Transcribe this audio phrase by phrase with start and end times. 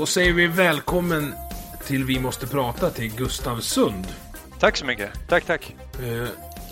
[0.00, 1.34] Då säger vi välkommen
[1.86, 4.06] till Vi måste prata till Gustav Sund.
[4.60, 5.28] Tack så mycket.
[5.28, 5.76] Tack, tack.
[6.02, 6.28] Eh,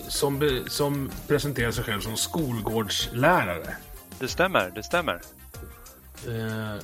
[0.07, 3.75] som, be, som presenterar sig själv som skolgårdslärare.
[4.19, 5.21] Det stämmer, det stämmer.
[6.27, 6.83] Eh,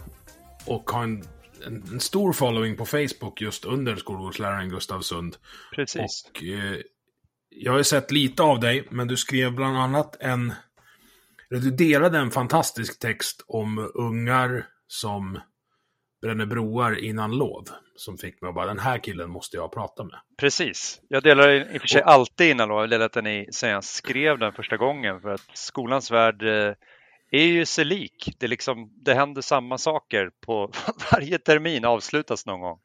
[0.65, 1.23] och har en,
[1.65, 5.37] en, en, stor following på Facebook just under skolgårdsläraren Gustav Sund.
[5.75, 6.29] Precis.
[6.29, 6.77] Och eh,
[7.49, 10.53] jag har sett lite av dig, men du skrev bland annat en...
[11.49, 15.39] Du delade en fantastisk text om ungar som
[16.25, 17.69] bränner broar innan lov.
[17.95, 20.19] Som fick mig att bara, den här killen måste jag prata med.
[20.37, 21.01] Precis.
[21.07, 22.79] Jag delar i och för sig och, alltid innan lov.
[22.79, 25.21] Jag delat den i, sen jag skrev den första gången.
[25.21, 26.73] För att skolans värld eh,
[27.31, 28.35] är ju sig lik.
[28.39, 30.71] Det, liksom, det händer samma saker på
[31.11, 32.79] varje termin avslutas någon gång.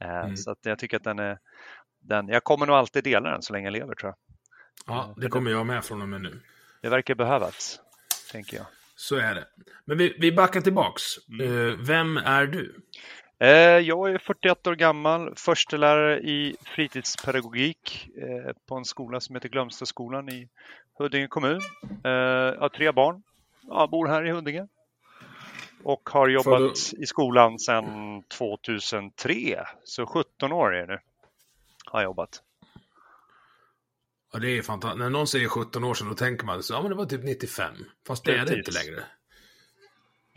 [0.00, 0.36] Eh, mm.
[0.36, 1.38] Så att jag tycker att den är,
[2.00, 4.16] den, jag kommer nog alltid dela den så länge jag lever tror jag.
[4.86, 6.40] Ja, det kommer jag med från och med nu.
[6.82, 7.80] Det verkar behövas,
[8.32, 8.66] tänker jag.
[9.00, 9.46] Så är det.
[9.84, 11.02] Men vi, vi backar tillbaks.
[11.28, 11.84] Mm.
[11.84, 12.74] vem är du?
[13.82, 18.08] Jag är 41 år gammal, förstelärare i fritidspedagogik
[18.68, 20.48] på en skola som heter Glömstaskolan i
[20.98, 21.60] Huddinge kommun.
[22.02, 23.22] Jag har tre barn.
[23.68, 24.66] Jag bor här i Huddinge.
[25.82, 27.02] Och har jobbat du...
[27.02, 29.66] i skolan sedan 2003.
[29.84, 30.98] Så 17 år är det nu.
[31.84, 32.42] Har jobbat.
[34.32, 34.98] Ja, det är fantastiskt.
[34.98, 37.24] När någon säger 17 år sedan då tänker man så ja men det var typ
[37.24, 37.74] 95.
[38.06, 38.50] Fast det Precis.
[38.50, 39.04] är det inte längre.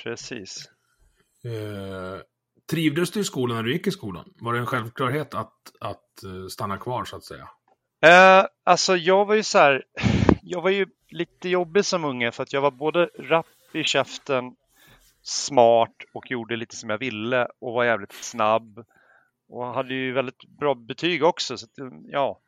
[0.03, 0.69] Precis.
[1.43, 2.21] Eh,
[2.69, 4.33] trivdes du i skolan när du gick i skolan?
[4.35, 7.49] Var det en självklarhet att, att uh, stanna kvar så att säga?
[8.01, 9.83] Eh, alltså jag var ju så här,
[10.41, 14.55] jag var ju lite jobbig som unge för att jag var både rapp i käften,
[15.21, 18.85] smart och gjorde lite som jag ville och var jävligt snabb.
[19.49, 21.57] Och hade ju väldigt bra betyg också.
[21.57, 22.39] Så att, ja,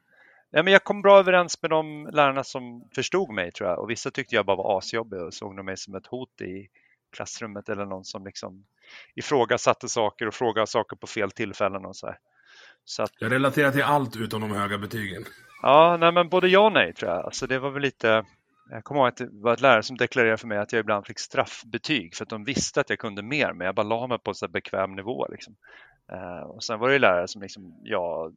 [0.52, 3.90] Ja, men jag kom bra överens med de lärarna som förstod mig tror jag och
[3.90, 6.68] vissa tyckte jag bara var asjobbig och såg mig som ett hot i
[7.16, 8.66] klassrummet eller någon som liksom
[9.16, 12.18] ifrågasatte saker och frågade saker på fel tillfällen och så här.
[12.86, 13.12] Så att...
[13.20, 15.26] Jag relaterar till allt utom de höga betygen.
[15.62, 17.26] Ja, nej, men både ja och nej tror jag.
[17.26, 18.26] Alltså, det var väl lite...
[18.70, 21.06] Jag kommer ihåg att det var ett lärare som deklarerade för mig att jag ibland
[21.06, 24.20] fick straffbetyg för att de visste att jag kunde mer, men jag bara la mig
[24.20, 25.28] på en bekväm nivå.
[25.28, 25.56] Liksom.
[26.14, 28.32] Uh, och sen var det lärare som liksom, ja,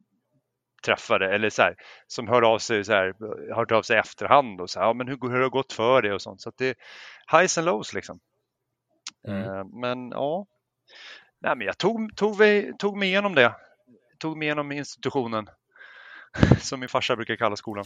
[0.81, 1.75] träffade eller så här,
[2.07, 3.13] som hör av sig så här,
[3.55, 5.73] hört av sig i efterhand och så här, ja, men hur, hur har det gått
[5.73, 6.41] för dig och sånt.
[6.41, 6.75] Så det är
[7.39, 8.19] highs and lows liksom.
[9.27, 9.43] Mm.
[9.43, 10.45] Uh, men ja,
[11.41, 12.37] Nej, men jag tog, tog,
[12.79, 13.55] tog mig igenom det.
[14.17, 15.47] Tog mig igenom institutionen
[16.59, 17.85] som min farsa brukar kalla skolan.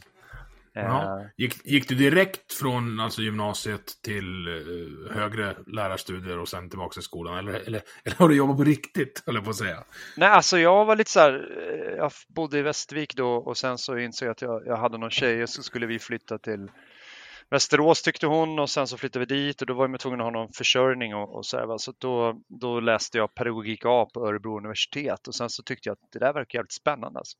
[0.73, 1.19] Ja.
[1.19, 1.28] Eh.
[1.38, 7.01] Gick, gick, du direkt från alltså, gymnasiet till uh, högre lärarstudier och sen tillbaka till
[7.01, 7.38] skolan?
[7.38, 9.84] Eller, eller, eller har du jobbat på riktigt, höll jag på att säga?
[10.17, 13.78] Nej, alltså jag var lite så här, eh, jag bodde i Västervik då och sen
[13.78, 16.69] så insåg jag att jag, jag hade någon tjej och så skulle vi flytta till
[17.50, 20.25] Västerås tyckte hon och sen så flyttade vi dit och då var jag tvungen att
[20.25, 24.28] ha någon försörjning och, och så här, Så då, då läste jag pedagogik A på
[24.28, 27.19] Örebro universitet och sen så tyckte jag att det där verkar jävligt spännande.
[27.19, 27.38] Alltså.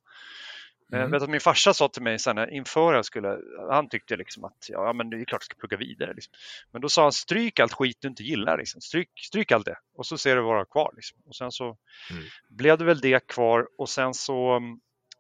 [0.94, 1.12] Eh, mm.
[1.12, 3.40] Jag vet att min farsa sa till mig sen inför jag skulle,
[3.70, 6.14] han tyckte liksom att ja, men det är klart jag ska plugga vidare.
[6.14, 6.34] Liksom.
[6.72, 8.82] Men då sa han stryk allt skit du inte gillar, liksom.
[8.82, 10.94] stryk, stryk allt det och så ser du vara kvar.
[10.96, 11.20] Liksom.
[11.26, 12.24] Och sen så mm.
[12.50, 14.62] blev det väl det kvar och sen så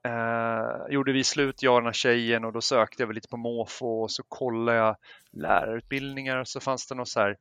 [0.05, 3.27] eh, gjorde vi slut, jag och den här tjejen och då sökte jag väl lite
[3.27, 4.95] på måfå och så kollade jag
[5.31, 7.37] lärarutbildningar och så fanns det något så här.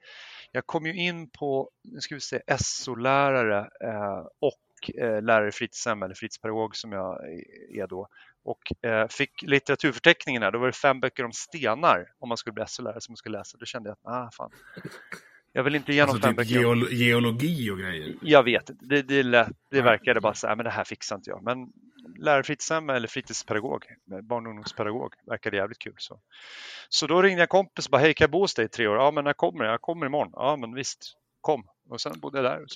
[0.52, 4.58] Jag kom ju in på, nu ska vi se, SO-lärare eh, och
[4.90, 7.18] eh, lärare i fritidshem eller fritidspedagog som jag
[7.70, 8.08] är då
[8.44, 10.50] och eh, fick litteraturförteckningen där.
[10.50, 13.38] Då var det fem böcker om stenar om man skulle bli SO-lärare som man skulle
[13.38, 13.58] läsa.
[13.58, 14.50] Då kände jag att, ah, fan.
[15.52, 16.60] Jag vill inte igenom alltså, fem typ böcker.
[16.60, 18.14] Geolo geologi och grejer?
[18.22, 18.84] Jag vet inte.
[18.84, 21.42] Det, det, det, det verkade bara så här, men det här fixar inte jag.
[21.42, 21.72] Men
[22.18, 23.84] lärare fritidshem eller fritidspedagog,
[24.22, 25.94] barn och ungdomspedagog, verkade jävligt kul.
[25.96, 26.20] Så,
[26.88, 28.86] så då ringde jag kompis och bara, hej kan jag bo hos dig i tre
[28.86, 28.96] år?
[28.96, 29.72] Ja men när kommer jag?
[29.72, 30.32] Jag kommer imorgon.
[30.32, 31.64] Ja men visst, kom.
[31.88, 32.66] Och sen bodde jag där.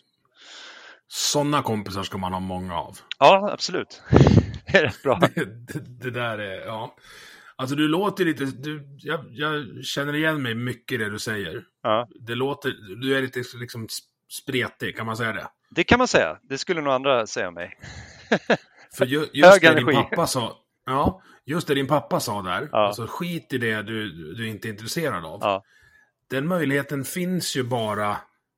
[1.09, 2.99] Sådana kompisar ska man ha många av.
[3.19, 4.03] Ja, absolut.
[4.73, 5.19] det är rätt bra.
[5.35, 6.97] Det, det, det där är, ja.
[7.59, 11.65] Alltså du låter lite, du, jag, jag känner igen mig mycket i det du säger.
[11.83, 12.09] Ja.
[12.21, 12.71] Det låter,
[13.03, 13.87] du är lite liksom
[14.43, 15.49] spretig, kan man säga det?
[15.71, 16.39] Det kan man säga.
[16.43, 17.79] Det skulle nog andra säga om mig.
[18.97, 20.09] För ju, just Hög det din energi.
[20.11, 20.57] pappa sa,
[20.87, 22.87] ja, just det din pappa sa där, Ja.
[22.87, 25.39] alltså skit i det du, du inte är intresserad av.
[25.43, 25.63] Ja.
[26.31, 28.17] Den möjligheten finns ju bara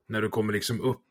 [0.08, 1.04] när du kommer liksom upp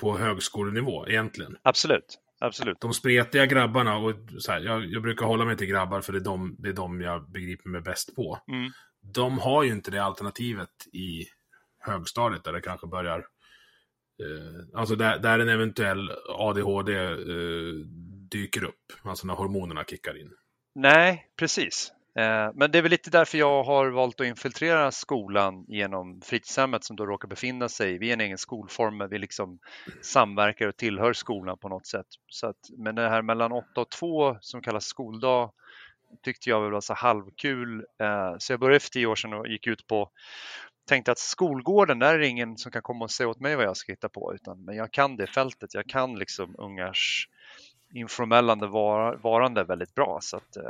[0.00, 1.56] på högskolenivå egentligen.
[1.62, 2.18] Absolut.
[2.40, 2.80] Absolut.
[2.80, 6.18] De spretiga grabbarna, och så här, jag, jag brukar hålla mig till grabbar för det
[6.18, 8.38] är de, det är de jag begriper mig bäst på.
[8.48, 8.70] Mm.
[9.14, 11.24] De har ju inte det alternativet i
[11.78, 17.14] högstadiet där det kanske börjar eh, Alltså där, där en eventuell ADHD eh,
[18.30, 20.30] dyker upp, alltså när hormonerna kickar in.
[20.74, 21.92] Nej, precis.
[22.16, 26.84] Eh, men det är väl lite därför jag har valt att infiltrera skolan genom fritidshemmet
[26.84, 29.58] som då råkar befinna sig Vi är en egen skolform, men vi liksom
[30.02, 32.06] samverkar och tillhör skolan på något sätt.
[32.28, 35.52] Så att, men det här mellan 8 och 2 som kallas skoldag
[36.22, 37.84] tyckte jag väl var så halvkul.
[38.00, 40.10] Eh, så jag började för tio år sedan och gick ut på
[40.88, 43.64] tänkte att skolgården, där är det ingen som kan komma och säga åt mig vad
[43.64, 45.74] jag ska hitta på, utan men jag kan det fältet.
[45.74, 47.28] Jag kan liksom ungars
[47.94, 50.18] informellande var, varande väldigt bra.
[50.22, 50.62] Så att, eh,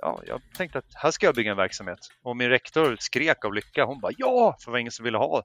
[0.00, 1.98] ja, jag tänkte att här ska jag bygga en verksamhet.
[2.22, 3.84] Och min rektor skrek av lycka.
[3.84, 5.42] Hon bara ja, för det var ingen som ville ha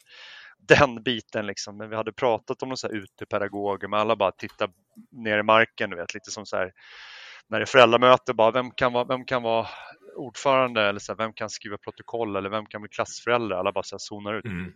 [0.59, 1.45] den biten.
[1.45, 1.77] Liksom.
[1.77, 4.73] Men vi hade pratat om någon utepedagoger, men alla bara tittade
[5.11, 6.71] ner i marken, du vet, lite som så här
[7.47, 9.67] när det är föräldramöte, bara vem kan vara, vem kan vara
[10.15, 13.55] ordförande eller så här, vem kan skriva protokoll eller vem kan bli klassförälder?
[13.55, 14.45] Alla bara så här zonar ut.
[14.45, 14.73] Mm.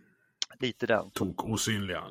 [0.60, 1.10] Lite den.
[1.10, 2.04] Tok osynliga.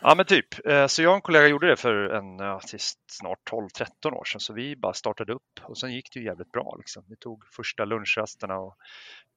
[0.00, 0.66] Ja men typ.
[0.66, 2.60] Eh, Så jag och en kollega gjorde det för en,
[3.06, 4.40] snart 12-13 år sedan.
[4.40, 6.74] Så vi bara startade upp och sen gick det ju jävligt bra.
[6.78, 7.04] Liksom.
[7.08, 8.76] Vi tog första lunchrasterna och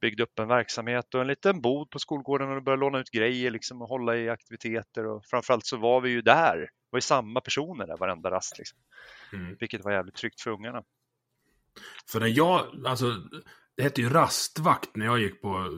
[0.01, 3.51] byggde upp en verksamhet och en liten bod på skolgården och började låna ut grejer
[3.51, 5.05] liksom, och hålla i aktiviteter.
[5.05, 6.57] Och framförallt så var vi ju där.
[6.57, 8.57] Det var ju samma personer där varenda rast.
[8.57, 8.79] Liksom.
[9.33, 9.55] Mm.
[9.59, 10.83] Vilket var jävligt tryggt för ungarna.
[12.11, 13.05] För när jag, alltså,
[13.81, 15.71] det hette ju rastvakt när jag gick på eh,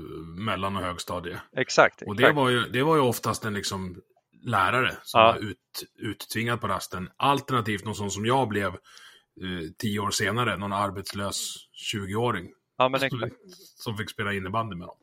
[0.46, 1.42] mellan och högstadie.
[1.58, 2.02] Exakt.
[2.08, 4.02] Och det var ju, det var ju oftast en liksom
[4.46, 5.32] lärare som Ja.
[5.32, 7.10] var ut, uttvingad på rasten.
[7.18, 11.56] Alternativt någon sån som jag blev eh, tio år senare, någon arbetslös
[11.94, 12.52] 20-åring.
[12.78, 13.30] Ja, men som,
[13.76, 14.98] som fick spela innebandy med dem.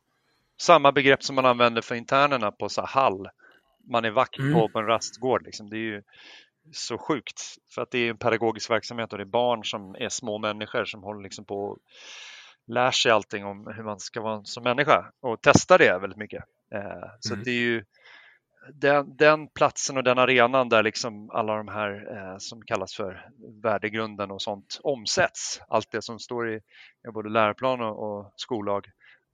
[0.61, 3.29] Samma begrepp som man använder för internerna på så här hall.
[3.91, 4.55] Man är vakt Mm.
[4.55, 5.43] på, på en rastgård.
[5.45, 5.71] Liksom.
[5.71, 6.03] Det är ju
[6.73, 7.43] så sjukt.
[7.75, 10.85] För att det är en pedagogisk verksamhet och det är barn som är små människor
[10.85, 11.79] som håller liksom på
[12.73, 16.45] lär sig allting om hur man ska vara som människa och testar det väldigt mycket.
[16.75, 17.45] Eh, så Mm.
[17.45, 17.85] det är ju
[18.75, 23.31] den, den platsen och den arenan där liksom alla de här eh, som kallas för
[23.63, 25.61] värdegrunden och sånt omsätts.
[25.69, 28.87] Allt det som står i, i både läroplan och, och skollag.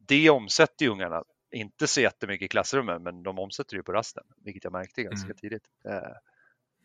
[0.09, 1.23] Det omsätter ju ungarna.
[1.51, 5.27] Inte så jättemycket i klassrummen, men de omsätter ju på rasten, vilket jag märkte ganska
[5.27, 5.37] Mm.
[5.37, 5.65] tidigt.
[5.89, 6.13] Eh,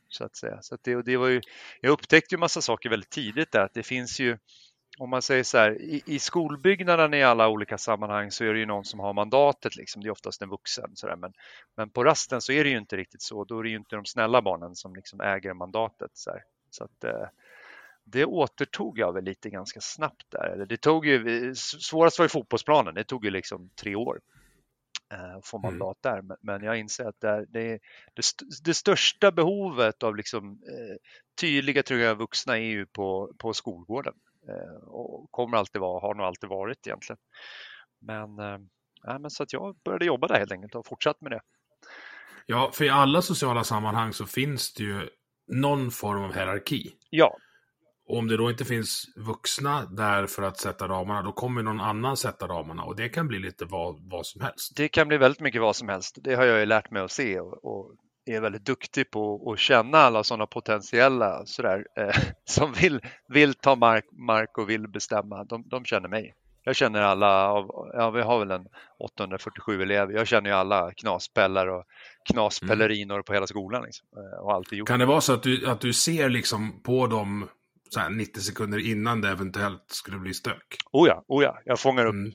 [0.07, 0.62] så att säga.
[0.62, 1.42] Så att det, och det var ju,
[1.81, 4.38] jag upptäckte ju massa saker väldigt tidigt där, att det finns ju
[5.00, 8.60] om man säger så här, i, i skolbyggnaden i alla olika sammanhang så är det
[8.60, 10.02] ju någon som har mandatet, liksom.
[10.02, 10.92] det är oftast en vuxen.
[10.96, 11.16] Så där.
[11.16, 11.34] Men,
[11.78, 13.96] men på rasten så är det ju inte riktigt så, då är det ju inte
[13.96, 16.12] de snälla barnen som liksom äger mandatet.
[16.14, 16.44] Så, här.
[16.70, 17.28] så att, eh,
[18.04, 20.66] det återtog jag väl lite ganska snabbt där.
[20.70, 24.20] Det tog ju, svårast var ju fotbollsplanen, det tog ju liksom tre år
[25.14, 25.72] eh, att få Mm.
[25.72, 26.22] mandat där.
[26.42, 27.80] Men, jag inser att det, det,
[28.64, 30.96] det största behovet av liksom, eh,
[31.42, 34.14] tydliga, trygga vuxna är ju på, på skolgården.
[34.50, 37.18] Eh, och kommer alltid vara, har nog alltid varit egentligen.
[38.02, 38.57] Men, eh,
[39.19, 41.42] men så att jag började jobba där helt enkelt och fortsatt med det.
[42.45, 45.10] Ja, för i alla sociala sammanhang så finns det ju
[45.48, 46.94] någon form av hierarki.
[47.10, 47.38] Ja,
[48.06, 51.80] Och om det då inte finns vuxna där för att sätta ramarna, då kommer någon
[51.80, 52.83] annan sätta ramarna.
[52.83, 54.76] Och det kan bli lite vad, vad som helst.
[54.76, 56.18] det kan bli väldigt mycket vad som helst.
[56.21, 57.95] Det har jag ju lärt mig att se och, och
[58.35, 63.76] är väldigt duktig på att känna alla sådana potentiella sådär, eh, som vill, vill ta
[63.76, 65.44] mark, mark och vill bestämma.
[65.44, 66.33] De, de känner mig.
[66.64, 68.68] Jag känner alla, av, ja, vi har väl en
[69.00, 70.14] 847 elever.
[70.14, 71.83] Jag känner ju alla knaspellar och
[72.31, 73.83] knaspellerinor på hela skolan.
[73.83, 74.88] Liksom, eh, och alltid gjort.
[74.88, 77.50] Kan det vara så att du, att du ser liksom på dem
[77.90, 80.78] så här 90 sekunder innan det eventuellt skulle bli stök?
[80.92, 82.31] Oh ja, oh ja, jag fångar upp Mm.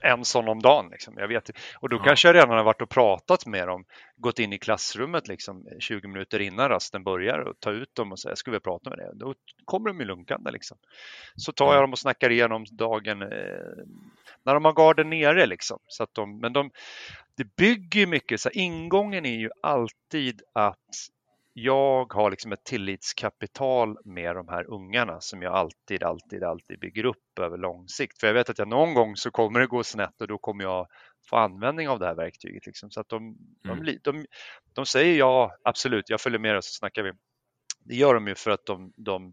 [0.00, 0.88] En sån om dagen.
[0.90, 1.14] Liksom.
[1.18, 1.50] Jag vet.
[1.80, 2.02] Och då Ja.
[2.04, 3.84] kanske jag redan har varit och pratat med dem,
[4.16, 8.18] gått in i klassrummet liksom, 20 minuter innan rasten börjar och ta ut dem och
[8.20, 9.10] säga, ska vi prata med det?
[9.14, 10.50] Då kommer de ju lunkande.
[10.50, 10.76] Liksom.
[11.36, 11.80] Så tar jag Ja.
[11.80, 13.28] dem och snackar igenom dagen eh,
[14.44, 15.46] när de har garden nere.
[15.46, 15.78] Liksom.
[15.86, 16.70] Så att de, men de,
[17.36, 20.78] det bygger mycket, så här, ingången är ju alltid att
[21.56, 27.04] jag har liksom ett tillitskapital med de här ungarna som jag alltid, alltid, alltid bygger
[27.04, 28.20] upp över lång sikt.
[28.20, 30.64] För jag vet att jag någon gång så kommer det gå snett och då kommer
[30.64, 30.86] jag
[31.30, 32.66] få användning av det här verktyget.
[32.66, 32.90] Liksom.
[32.90, 33.36] Så att de,
[33.68, 33.84] Mm.
[33.84, 34.26] de, de,
[34.74, 37.12] de säger ja, absolut, jag följer med och så snackar vi.
[37.84, 39.32] Det gör de ju för att de, de,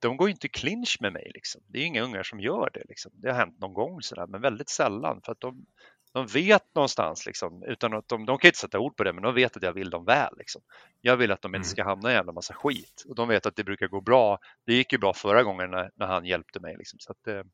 [0.00, 1.30] de går inte i clinch med mig.
[1.34, 1.62] Liksom.
[1.68, 2.82] Det är inga ungar som gör det.
[2.88, 3.12] Liksom.
[3.14, 5.20] Det har hänt någon gång sådär, men väldigt sällan.
[5.24, 5.66] För att de,
[6.12, 9.22] de vet någonstans, liksom, utan att de, de kan inte sätta ord på det, men
[9.22, 10.34] de vet att jag vill dem väl.
[10.38, 10.62] Liksom.
[11.00, 11.64] Jag vill att de inte Mm.
[11.70, 13.04] ska hamna i en jävla massa skit.
[13.08, 14.38] Och de vet att det brukar gå bra.
[14.66, 16.76] Det gick ju bra förra gången när, när han hjälpte mig.
[16.78, 16.98] Liksom.
[16.98, 17.44] Så att, det,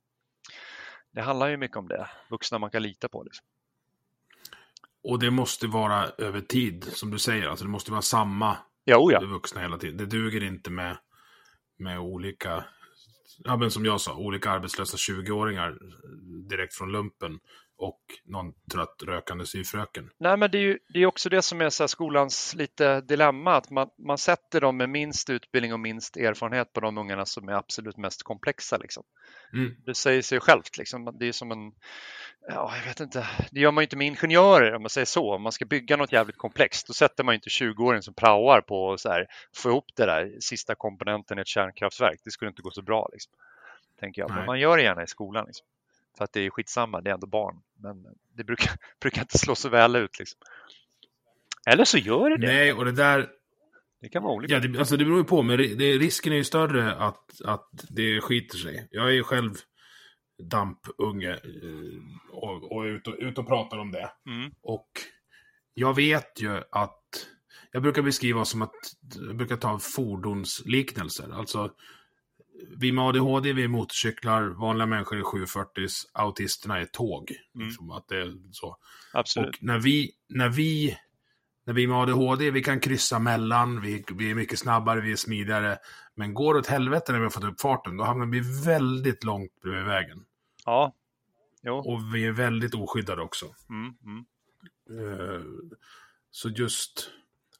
[1.12, 2.10] det handlar ju mycket om det.
[2.30, 3.22] Vuxna man kan lita på.
[3.22, 3.46] Liksom.
[5.02, 7.48] Och det måste vara över tid, som du säger.
[7.48, 9.20] Alltså det måste vara samma Ja, oh ja.
[9.20, 9.96] vuxna hela tiden.
[9.96, 10.96] Det duger inte med,
[11.78, 12.64] med olika,
[13.44, 15.78] ja men som jag sa, olika arbetslösa 20-åringar
[16.48, 17.40] direkt från lumpen
[17.78, 20.10] och någon trött rökande syfröken.
[20.18, 23.56] Nej, men det är ju det är också det som är så skolans lite dilemma,
[23.56, 27.48] att man, man sätter dem med minst utbildning och minst erfarenhet på de ungarna som
[27.48, 28.76] är absolut mest komplexa.
[28.76, 29.02] Liksom.
[29.52, 29.74] Mm.
[29.86, 30.78] Det säger sig självt.
[30.78, 31.16] Liksom.
[31.20, 31.72] Det är som en,
[32.48, 35.34] ja, jag vet inte, det gör man ju inte med ingenjörer om man säger så.
[35.34, 38.60] Om man ska bygga något jävligt komplext, då sätter man ju inte 20-åringen som praoar
[38.60, 42.20] på att få ihop det där sista komponenten i ett kärnkraftverk.
[42.24, 43.32] Det skulle inte gå så bra, liksom,
[44.00, 44.30] tänker jag.
[44.30, 45.44] Men man gör det gärna i skolan.
[45.46, 45.66] Liksom.
[46.16, 47.62] För att det är skitsamma, det är ändå barn.
[47.78, 48.04] Men
[48.36, 50.18] det brukar, brukar inte slå så väl ut.
[50.18, 50.40] Liksom.
[51.70, 52.46] Eller så gör det det.
[52.46, 53.28] Nej, och det där,
[54.00, 54.54] Det kan vara olika.
[54.54, 57.70] ja, det, alltså det beror ju på, men det, risken är ju större att, att
[57.88, 58.88] det skiter sig.
[58.90, 59.54] Jag är ju själv
[60.42, 64.10] dampunge eh, och, och ute och, ut och pratar om det.
[64.26, 64.50] Mm.
[64.62, 64.88] Och
[65.74, 67.26] jag vet ju att,
[67.72, 68.74] jag brukar beskriva som att,
[69.16, 71.32] jag brukar ta fordonsliknelser.
[71.32, 71.72] Alltså,
[72.76, 77.32] vi med ADHD, vi är motorcyklar, vanliga människor är 740, autisterna är tåg.
[77.54, 77.66] Mm.
[77.66, 78.76] Liksom, att det är så.
[79.12, 79.48] Absolut.
[79.48, 80.98] Och när vi, när vi,
[81.66, 85.16] när vi med ADHD, vi kan kryssa mellan, vi, vi är mycket snabbare, vi är
[85.16, 85.78] smidigare.
[86.14, 89.24] Men går det åt helvete när vi har fått upp farten, då hamnar vi väldigt
[89.24, 90.24] långt bredvid vägen.
[90.64, 90.94] Ja.
[91.62, 91.74] Jo.
[91.74, 93.46] Och vi är väldigt oskyddade också.
[93.70, 94.24] Mm, mm.
[94.90, 95.42] Eh,
[96.30, 97.10] Så just,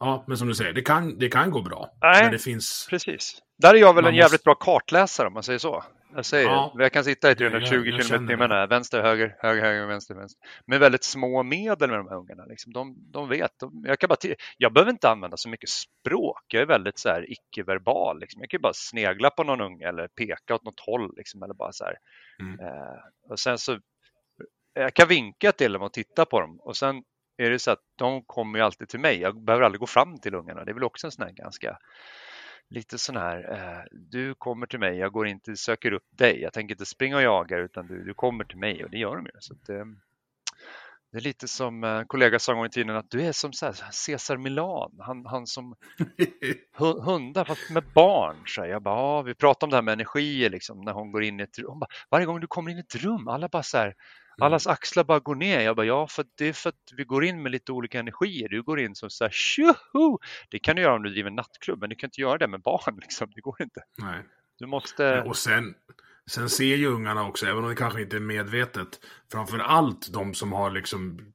[0.01, 1.91] ja, men som du säger, det kan, det kan gå bra.
[2.01, 2.23] Nej.
[2.23, 3.43] Men det finns, Precis.
[3.59, 5.85] Där är jag väl Man en jävligt måste- bra kartläsare om man säger så.
[6.15, 6.73] Jag säger Ja.
[6.79, 9.87] jag kan sitta i Jag- 320 jag- jag km i timmen, vänster, höger, höger, höger,
[9.87, 10.41] vänster, vänster.
[10.67, 12.45] Med väldigt små medel med de här ungarna.
[12.45, 12.73] Liksom.
[12.73, 13.51] De, de vet.
[13.61, 16.45] De, jag, kan bara jag behöver inte använda så mycket språk.
[16.49, 18.21] Jag är väldigt så här icke-verbal.
[18.21, 18.41] Liksom.
[18.41, 21.15] Jag kan bara snegla på någon unge eller peka åt något håll.
[21.17, 21.85] Liksom, eller bara så.
[22.41, 22.61] Mm.
[22.61, 23.79] Eh, och sen så,
[24.75, 26.61] jag kan vinka till dem och titta på dem.
[26.61, 27.03] Och sen
[27.37, 29.21] är det så att de kommer ju alltid till mig.
[29.21, 30.65] Jag behöver aldrig gå fram till ungarna.
[30.65, 31.79] Det är väl också en sån här ganska
[32.71, 36.41] lite sån här, eh, du kommer till mig, jag går inte, söker upp dig.
[36.41, 39.17] Jag tänker inte springa och jaga utan du, du kommer till mig och det gör
[39.17, 39.33] de ju.
[39.41, 39.85] Så eh,
[41.13, 43.53] det är lite som en kollega sa en gång i tiden att du är som
[43.53, 45.75] så här, Cesar Milan, han, han som
[46.79, 48.37] hu- hundar fast med barn.
[48.47, 48.67] Så.
[48.67, 51.41] Jag bara, ja, vi pratar om det här med energier liksom, när hon går in
[51.41, 51.79] i ett rum.
[51.79, 53.95] Bara, Varje gång du kommer in i ett rum, alla bara så här,
[54.45, 55.61] allas axlar bara går ner.
[55.61, 58.49] Jag bara, ja, för det är för att vi går in med lite olika energier.
[58.49, 60.19] Du går in som så här, tjoho!
[60.49, 62.49] Det kan du göra om du driver en nattklubb, men du kan inte göra det
[62.49, 62.99] med barn.
[63.01, 63.31] Liksom.
[63.35, 63.81] Det går inte.
[63.99, 64.23] nej.
[64.59, 65.23] Du måste...
[65.23, 65.75] Och sen,
[66.31, 68.89] sen ser ju ungarna också, även om det kanske inte är medvetet,
[69.33, 71.33] framför allt de som har liksom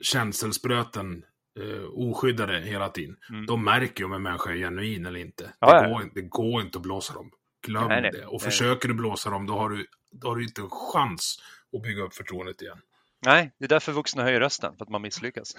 [0.00, 1.24] känselspröten
[1.60, 3.16] eh, oskyddade hela tiden.
[3.30, 3.46] Mm.
[3.46, 5.52] De märker ju om en människa är genuin eller inte.
[5.58, 5.88] Ja, det.
[5.88, 7.30] Går, inte- det går inte att blåsa dem.
[7.66, 8.10] Glöm Nej, nej.
[8.12, 8.26] det.
[8.26, 8.50] Och Nej.
[8.50, 11.42] försöker du blåsa dem, då har du, då har du inte en chans
[11.74, 12.78] att bygga upp förtroendet igen.
[13.26, 15.56] Nej, det är därför vuxna höjer rösten, för att man misslyckas.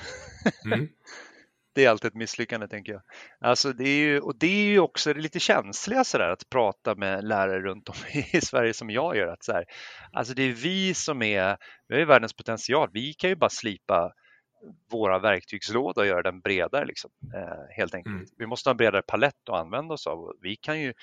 [0.65, 0.89] Mm.
[1.75, 3.01] Det är alltid ett misslyckande, tänker jag.
[3.39, 7.23] Alltså, det är ju, och det är ju också lite känsliga sådär, att prata med
[7.23, 7.95] lärare runt om
[8.33, 9.27] i Sverige som jag gör.
[9.27, 9.65] Att så här,
[10.11, 11.57] alltså det är vi som är,
[11.87, 12.89] vi har ju världens potential.
[12.93, 14.13] Vi kan ju bara slipa
[14.91, 18.15] våra verktygslåda och göra den bredare, liksom, eh, helt enkelt.
[18.15, 18.27] Mm.
[18.37, 20.19] Vi måste ha en bredare palett att använda oss av.
[20.19, 20.93] Och Vi kan ju,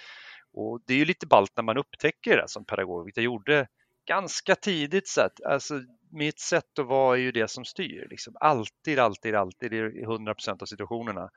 [0.52, 3.66] och det är ju lite ballt när man upptäcker det som pedagog, vilket jag gjorde
[4.06, 5.08] ganska tidigt.
[5.08, 5.80] Så att, alltså,
[6.12, 8.06] mitt sätt att vara är ju det som styr.
[8.10, 8.36] Liksom.
[8.40, 11.30] Alltid, alltid, alltid i 100 procent av situationerna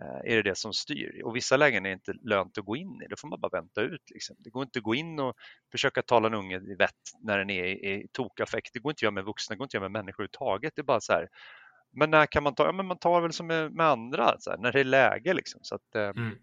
[0.00, 1.22] eh, är det det som styr.
[1.24, 3.06] Och vissa lägen är det inte lönt att gå in i.
[3.10, 4.10] Då får man bara vänta ut.
[4.10, 4.36] Liksom.
[4.38, 5.34] Det går inte att gå in och
[5.72, 8.70] försöka tala en unge i vett när den är i, tokaffekt.
[8.72, 10.72] Det går inte att göra med vuxna, det går inte att göra med människor överhuvudtaget.
[10.76, 11.28] Det är bara så här.
[11.92, 12.64] Men när kan man ta?
[12.64, 15.34] Ja, men man tar väl som med, med andra, här, när det är läge.
[15.34, 15.60] Liksom.
[15.62, 16.38] Så att, eh, Mm.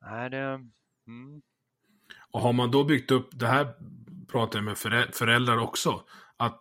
[0.00, 0.38] nej, det,
[1.06, 1.42] mm,
[2.30, 3.74] Och har man då byggt upp, det här
[4.30, 6.02] pratar jag med förä- föräldrar också,
[6.36, 6.60] att,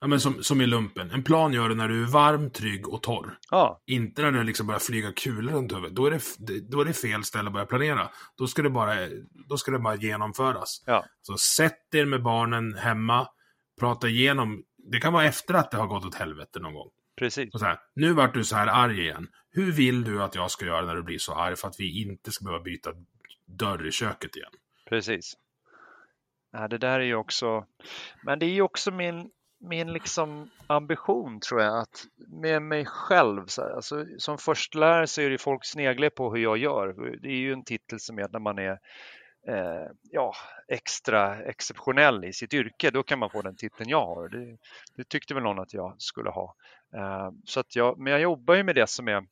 [0.00, 2.88] ja men som, som i lumpen, en plan gör du när du är varm, trygg
[2.88, 3.38] och torr.
[3.50, 5.96] ja, Inte när det liksom börjar flyga kulor runt huvudet.
[5.96, 8.10] Då är, det, då är det fel ställe att börja planera.
[8.38, 8.94] Då ska det bara,
[9.48, 10.82] då ska det bara genomföras.
[10.86, 11.04] Ja.
[11.22, 13.28] Så sätt er med barnen hemma,
[13.80, 14.62] prata igenom.
[14.92, 16.88] Det kan vara efter att det har gått åt helvete någon gång.
[17.18, 17.54] precis.
[17.54, 19.28] Och så här, nu vart du så här arg igen.
[19.50, 22.02] Hur vill du att jag ska göra när du blir så arg för att vi
[22.02, 22.90] inte ska behöva byta
[23.58, 24.50] dörr i köket igen?
[24.88, 25.34] Precis.
[26.58, 27.66] Ja, det där är ju också,
[28.22, 32.04] men det är ju också min, min liksom ambition tror jag att
[32.42, 36.42] med mig själv, så här, alltså, som förstelärare så är det folk sneglar på hur
[36.42, 37.18] jag gör.
[37.22, 38.78] Det är ju en titel som är när man är
[39.48, 40.34] eh, ja,
[40.68, 44.28] extra exceptionell i sitt yrke, då kan man få den titeln jag har.
[44.28, 44.56] Det,
[44.96, 46.54] det tyckte väl någon att jag skulle ha.
[46.94, 49.26] Eh, så att jag, men jag jobbar ju med det som, är,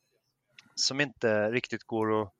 [0.75, 2.33] som inte riktigt går att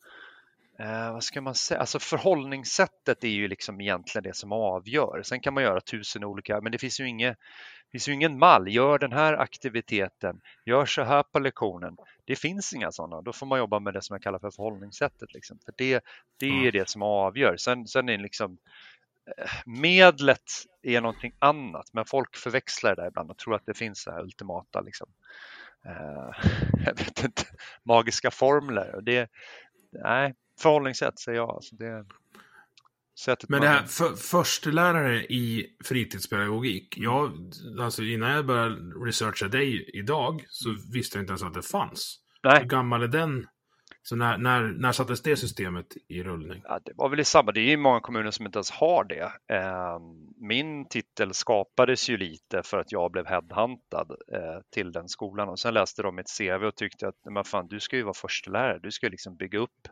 [0.79, 1.79] Eh, vad ska man säga?
[1.79, 5.22] Alltså förhållningssättet är ju liksom egentligen det som avgör.
[5.24, 7.38] Sen kan man göra tusen olika, men det finns ju, inget,
[7.91, 8.67] finns ju ingen mall.
[8.67, 11.98] Gör den här aktiviteten, gör så här på lektionen.
[12.25, 13.22] Det finns inga sådana.
[13.22, 15.34] Då får man jobba med det som jag kallar för förhållningssättet.
[15.34, 15.60] Liksom.
[15.65, 16.03] För det,
[16.39, 17.58] det är det som avgör.
[17.58, 18.58] Sen, sen är liksom
[19.38, 20.51] eh, medlet
[20.84, 24.12] är någonting annat, men folk förväxlar det där ibland och tror att det finns så
[24.12, 25.08] här ultimata liksom,
[25.86, 26.29] eh,
[26.86, 27.44] jag vet inte,
[27.84, 28.96] magiska formler.
[28.96, 29.29] Och det,
[29.91, 31.50] nej, förhållningssätt säger jag.
[31.50, 32.06] Alltså det,
[33.20, 36.98] sättet Men det här för, förstelärare i fritidspedagogik.
[36.98, 37.32] Jag,
[37.80, 42.20] alltså innan jag började researcha dig idag så visste jag inte ens att det fanns.
[42.44, 42.60] Nej.
[42.62, 43.48] Hur gammal är den?
[44.08, 46.62] Så när, när, när sattes det systemet i rullning?
[46.64, 49.32] Ja, det var väl i samma, det är många kommuner som inte ens har det.
[49.54, 50.02] Ehm,
[50.38, 55.60] min titel skapades ju lite för att jag blev headhuntad eh, till den skolan och
[55.60, 58.80] sen läste de mitt CV och tyckte att men fan, du ska ju vara förstelärare,
[58.80, 59.88] du ska liksom bygga upp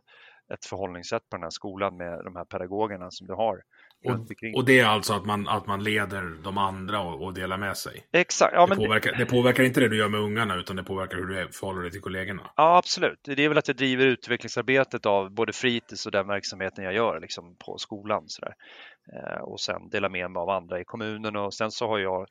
[0.53, 3.61] ett förhållningssätt på den här skolan med de här pedagogerna som du har.
[4.05, 7.57] Och, och det är alltså att man, att man leder de andra och, och delar
[7.57, 8.07] med sig?
[8.13, 8.53] Exakt.
[8.53, 9.17] Ja, det, påverkar, det...
[9.17, 11.91] det påverkar inte det du gör med ungarna utan det påverkar hur du förhåller dig
[11.91, 12.51] till kollegorna?
[12.55, 13.19] Ja, absolut.
[13.23, 17.19] Det är väl att jag driver utvecklingsarbetet av både fritids och den verksamheten jag gör
[17.19, 18.23] liksom, på skolan.
[18.27, 21.99] Så eh, och sen delar med mig av andra i kommunen och sen så har
[21.99, 22.27] jag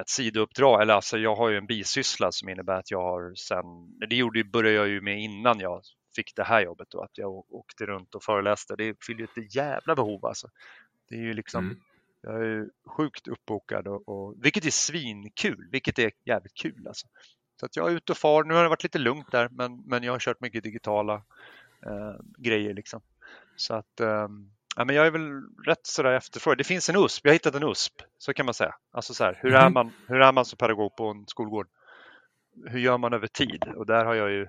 [0.00, 3.64] ett sidouppdrag, eller alltså jag har ju en bisyssla som innebär att jag har sen,
[4.08, 5.80] det gjorde, började jag ju med innan jag
[6.16, 8.76] fick det här jobbet och att jag åkte runt och föreläste.
[8.76, 10.48] Det fyller ju ett jävla behov alltså.
[11.08, 11.80] Det är ju liksom, mm.
[12.22, 17.06] jag är sjukt uppbokad och, och, vilket är svinkul, vilket är jävligt kul alltså.
[17.60, 18.44] Så att jag är ute och far.
[18.44, 21.14] Nu har det varit lite lugnt där, men, men jag har kört mycket digitala
[21.86, 23.00] eh, grejer liksom.
[23.56, 24.28] Så att eh,
[24.76, 26.58] ja, men jag är väl rätt sådär efterfrågad.
[26.58, 28.74] Det finns en USP, jag har hittat en USP, så kan man säga.
[28.92, 29.62] Alltså så här, hur, mm.
[29.66, 31.68] är man, hur är man som pedagog på en skolgård?
[32.66, 33.64] Hur gör man över tid?
[33.76, 34.46] Och där har jag ju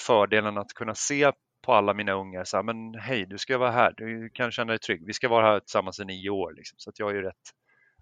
[0.00, 3.70] fördelen att kunna se på alla mina ungar så här, men hej, du ska vara
[3.70, 6.52] här, du kan känna dig trygg, vi ska vara här tillsammans i nio år.
[6.56, 6.78] Liksom.
[6.78, 7.50] Så att jag är ju rätt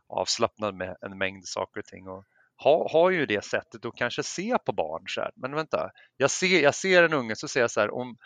[0.09, 2.25] avslappnad med en mängd saker och ting och
[2.57, 6.31] har, har ju det sättet att kanske se på barn så här, men vänta, jag
[6.31, 8.17] ser, jag ser en unge så ser jag så här, om,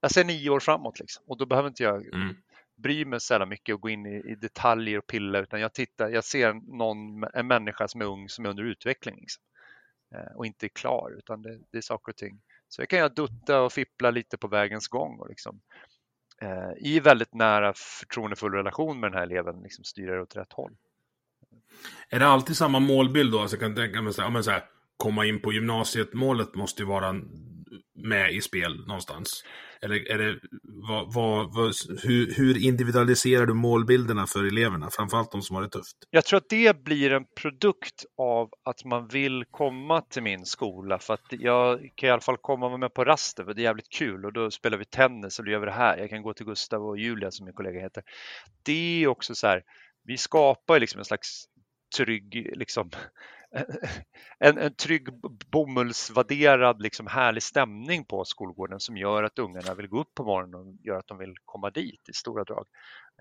[0.00, 2.36] jag ser nio år framåt liksom, och då behöver inte jag mm.
[2.76, 6.08] bry mig så mycket och gå in i, i, detaljer och pilla utan jag tittar,
[6.08, 9.42] jag ser någon, en människa som är ung som är under utveckling liksom.
[10.14, 12.98] eh, och inte är klar utan det, det är saker och ting så jag kan
[12.98, 15.60] jag dutta och fippla lite på vägens gång och liksom,
[16.42, 20.52] eh, i väldigt nära förtroendefull relation med den här eleven liksom styra det åt rätt
[20.52, 20.76] håll.
[22.08, 23.40] Är det alltid samma målbild då?
[23.40, 24.64] Alltså jag kan tänka mig så här, så här,
[24.96, 27.14] komma in på gymnasiet, målet måste ju vara
[27.94, 29.44] med i spel någonstans.
[29.82, 35.42] Eller är det, vad, vad, vad, hur, hur, individualiserar du målbilderna för eleverna, framförallt de
[35.42, 35.96] som har det tufft?
[36.10, 40.98] Jag tror att det blir en produkt av att man vill komma till min skola
[40.98, 43.90] för att jag kan i alla fall komma med på raster för det är jävligt
[43.90, 45.98] kul och då spelar vi tennis och då gör vi det här.
[45.98, 48.02] Jag kan gå till Gustav och Julia som min kollega heter.
[48.62, 49.62] Det är också så här,
[50.04, 51.44] vi skapar liksom en slags
[51.96, 52.90] trygg liksom,
[54.38, 55.08] en, en trygg
[55.50, 60.54] bomullsvaderad, liksom härlig stämning på skolgården som gör att ungarna vill gå upp på morgonen
[60.54, 62.66] och gör att de vill komma dit i stora drag.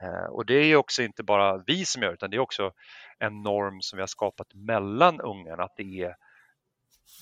[0.02, 2.72] Eh, och det är också inte bara vi som gör utan det är också
[3.20, 6.16] en norm som vi har skapat mellan ungarna att det är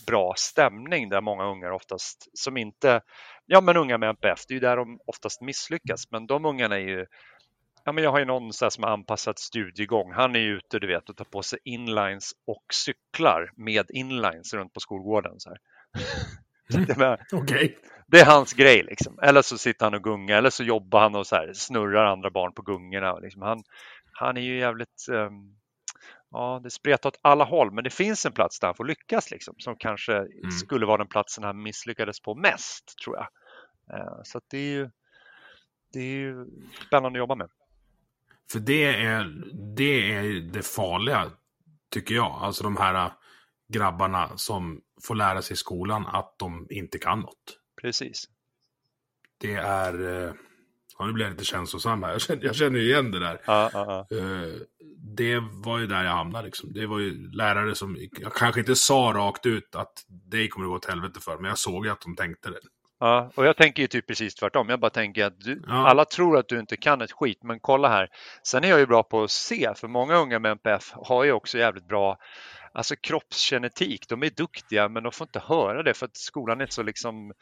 [0.08, 3.02] bra stämning där många ungar oftast som inte,
[3.46, 6.76] ja men unga med NPF, det är ju där de oftast misslyckas, men de ungarna
[6.76, 7.06] är ju
[7.86, 10.12] Ja, men jag har ju någon så som har anpassat studiegång.
[10.14, 14.74] Han är ute du vet, och tar på sig inlines och cyklar med inlines runt
[14.74, 15.40] på skolgården.
[15.40, 15.50] Så
[16.74, 16.86] mm.
[16.98, 17.76] det, okay.
[18.08, 18.84] det är hans grej.
[18.84, 19.20] Liksom.
[19.22, 22.30] Eller så sitter han och gungar eller så jobbar han och så här, snurrar andra
[22.30, 23.20] barn på gungorna.
[23.20, 23.42] Liksom.
[23.42, 23.64] Han,
[24.12, 25.06] han är ju jävligt...
[25.10, 25.58] Um,
[26.32, 29.32] ja, det spretar åt alla håll, men det finns en plats där han får lyckas
[29.32, 30.52] liksom, som kanske mm.
[30.52, 33.28] skulle vara den platsen han misslyckades på mest, tror jag.
[34.00, 34.90] Uh, så det är ju
[35.94, 36.46] det är ju
[36.88, 37.50] spännande att jobba med.
[38.52, 39.44] För det är,
[39.76, 41.32] det är det farliga,
[41.92, 42.40] tycker jag.
[42.42, 43.12] Alltså de här
[43.74, 47.60] grabbarna som får lära sig i skolan att de inte kan något.
[47.82, 48.30] Precis.
[49.38, 50.24] Det är...
[50.28, 50.34] Eh,
[50.98, 52.12] ja, nu blir jag lite känslosam här.
[52.12, 53.42] Jag känner, jag känner igen det där.
[53.46, 54.18] Ja, ja, ja.
[54.18, 54.54] Eh,
[54.98, 56.46] det var ju där jag hamnade.
[56.46, 56.74] Liksom.
[56.74, 60.70] Det var ju lärare som jag kanske inte sa rakt ut att det kommer att
[60.70, 62.60] gå åt helvete för, men jag såg ju att de tänkte det.
[63.00, 64.70] Ja, och jag tänker ju typ precis tvärtom.
[64.70, 65.88] Jag bara tänker att du, Ja.
[65.88, 68.10] alla tror att du inte kan ett skit, men kolla här.
[68.44, 71.32] Sen är jag ju bra på att se, för många unga med NPF har ju
[71.32, 72.18] också jävligt bra
[72.74, 74.10] alltså kroppsgenetik.
[74.10, 77.34] De är duktiga, men de får inte höra det för att skolan är så liksom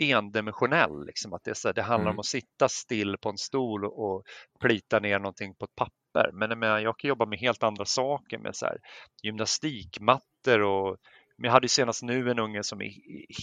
[0.00, 1.06] endimensionell.
[1.06, 2.16] Liksom, att det, är så här, det handlar Mm.
[2.16, 4.22] om att sitta still på en stol och
[4.60, 6.30] plita ner någonting på ett papper.
[6.32, 8.78] Men jag, menar, jag kan jobba med helt andra saker med så här,
[9.22, 10.96] gymnastikmattor och
[11.38, 12.92] men jag hade ju senast nu en unge som är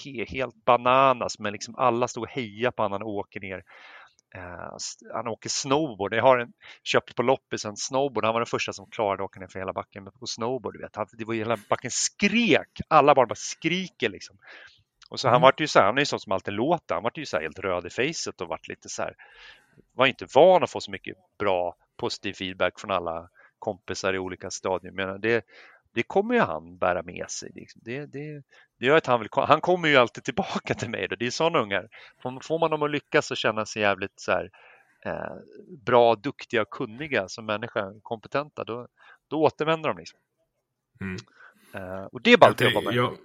[0.03, 3.63] he, helt bananas, men liksom alla stod och hejade på honom när han åker ner.
[4.35, 4.77] Eh,
[5.13, 6.13] han åker snowboard.
[6.13, 6.53] Jag har en,
[6.83, 8.25] köpt på loppis en snowboard.
[8.25, 10.73] Han var den första som klarade att åka ner för hela backen men på snowboard.
[10.73, 10.95] Du vet.
[10.95, 12.69] Han, det var hela backen skrek.
[12.87, 14.37] Alla barn bara skriker liksom.
[15.09, 15.41] Och så han Mm.
[15.41, 16.95] vart ju så här, han är ju sån som alltid låter.
[16.95, 19.13] Han vart ju så här helt röd i facet och vart lite så här.
[19.93, 23.29] Var inte van att få så mycket bra positiv feedback från alla
[23.59, 24.91] kompisar i olika stadier.
[24.91, 25.45] Men det,
[25.95, 27.51] det kommer ju han bära med sig.
[27.55, 27.81] Liksom.
[27.85, 28.43] Det, det,
[28.79, 31.07] det gör att han vill, han kommer ju alltid tillbaka till mig.
[31.07, 31.15] Då.
[31.15, 31.87] Det är sådana ungar.
[32.23, 34.49] Får- Får man dem att lyckas och känna sig jävligt så här,
[35.05, 35.35] eh,
[35.85, 38.87] bra, duktiga och kunniga som människa, kompetenta, då,
[39.29, 39.97] då återvänder de.
[39.97, 40.19] Liksom.
[41.01, 41.15] Mm.
[41.73, 42.93] Eh, och det är bara att jobba med.
[42.95, 43.17] jag-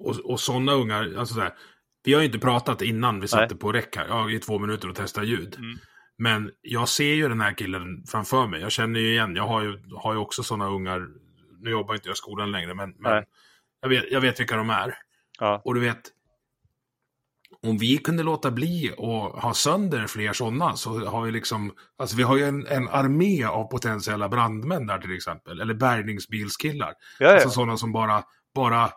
[0.00, 1.54] och, och sådana ungar, alltså så här,
[2.04, 4.88] vi har ju inte pratat innan vi satte på räck här, ja, i två minuter
[4.88, 5.54] och testa ljud.
[5.58, 5.78] Mm.
[6.18, 8.60] Men jag ser ju den här killen framför mig.
[8.60, 11.08] Jag känner ju igen, jag har ju, har ju också sådana ungar.
[11.60, 13.24] Nu jobbar inte jag i skolan längre, men, men
[13.80, 14.94] jag, vet, jag vet vilka de är.
[15.38, 15.62] Ja.
[15.64, 16.02] Och du vet,
[17.62, 22.16] om vi kunde låta bli och ha sönder fler sådana så har vi liksom, alltså
[22.16, 26.94] vi har ju en, en armé av potentiella brandmän där till exempel, eller bärgningsbilskillar.
[27.18, 27.32] Ja, ja.
[27.32, 28.22] Alltså sådana som bara,
[28.54, 28.90] bara,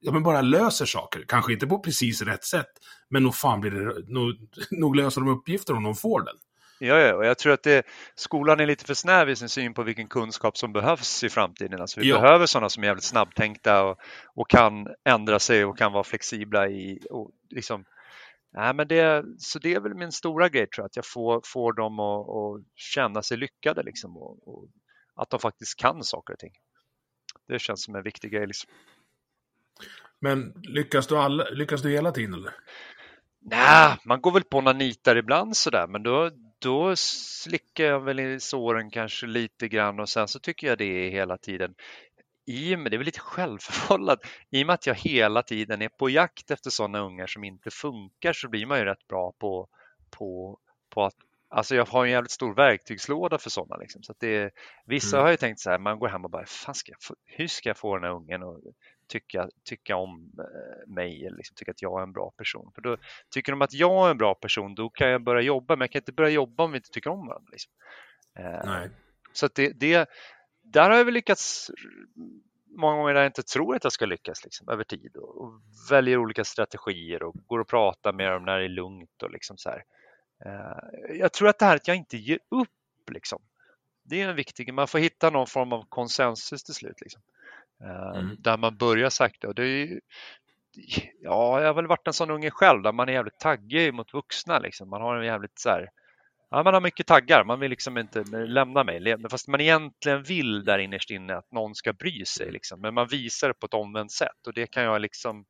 [0.00, 1.24] ja, men bara löser saker.
[1.28, 2.70] Kanske inte på precis rätt sätt,
[3.10, 4.34] men nog fan blir det, nog,
[4.70, 6.36] nog löser de uppgifter om de får den.
[6.84, 9.74] Ja, ja, och jag tror att det, skolan är lite för snäv i sin syn
[9.74, 11.80] på vilken kunskap som behövs i framtiden.
[11.80, 12.20] Alltså vi Ja.
[12.20, 13.98] behöver sådana som är jävligt snabbtänkta och,
[14.34, 17.84] och kan ändra sig och kan vara flexibla i och liksom,
[18.52, 21.40] nej, men det, så det är väl min stora grej tror jag, att jag får,
[21.44, 24.68] får dem att, att känna sig lyckade liksom och, och
[25.14, 26.52] att de faktiskt kan saker och ting.
[27.48, 28.46] Det känns som en viktig grej.
[28.46, 28.70] Liksom.
[30.20, 32.54] Men lyckas du, alla, lyckas du hela tiden eller?
[33.44, 36.30] Nej, man går väl på några nitar ibland sådär, men då,
[36.62, 40.84] då slickar jag väl i såren kanske lite grann och sen så tycker jag det
[40.84, 41.74] är hela tiden
[42.46, 44.18] i det är väl lite självförvållat,
[44.50, 47.70] i och med att jag hela tiden är på jakt efter sådana ungar som inte
[47.70, 49.68] funkar så blir man ju rätt bra på,
[50.10, 50.58] på,
[50.90, 51.14] på att
[51.54, 53.76] Alltså jag har en jävligt stor verktygslåda för sådana.
[53.76, 54.02] Liksom.
[54.02, 54.50] Så det,
[54.86, 55.24] vissa Mm.
[55.24, 57.46] har ju tänkt så här, man går hem och bara, fan ska jag få, hur
[57.46, 58.58] ska jag få den här ungen att
[59.06, 62.72] tycka, tycka om eh, mig eller liksom, tycka att jag är en bra person?
[62.74, 62.96] För då
[63.30, 65.90] tycker de att jag är en bra person, då kan jag börja jobba, men jag
[65.90, 67.48] kan inte börja jobba om vi inte tycker om varandra.
[67.52, 67.72] Liksom.
[68.38, 68.90] Eh, Nej.
[69.32, 70.08] så att det, det,
[70.62, 71.70] där har jag väl lyckats
[72.76, 75.52] många gånger där jag inte tror att jag ska lyckas liksom, över tid och, och
[75.90, 79.56] väljer olika strategier och går och pratar med dem när det är lugnt och liksom
[79.56, 79.84] så här.
[80.44, 83.42] Eh, jag tror att det här att jag inte ger upp liksom.
[84.02, 87.22] Det är en viktig, man får hitta någon form av konsensus till slut liksom.
[87.82, 88.36] Eh, Mm.
[88.38, 90.00] Där man börjar sakta och det är ju,
[91.20, 94.14] ja, jag har väl varit en sån unge själv där man är jävligt taggig mot
[94.14, 94.90] vuxna liksom.
[94.90, 95.88] Man har en jävligt så här,
[96.50, 97.44] Ja, man har mycket taggar.
[97.44, 99.16] Man vill liksom inte lämna mig.
[99.30, 102.52] Fast man egentligen vill där innerst inne att någon ska bry sig.
[102.52, 102.80] Liksom.
[102.80, 105.44] Men man visar det på ett omvänt sätt och det kan jag liksom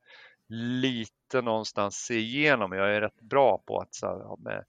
[0.48, 2.72] lite någonstans se igenom.
[2.72, 4.64] Jag är rätt bra på att så här, med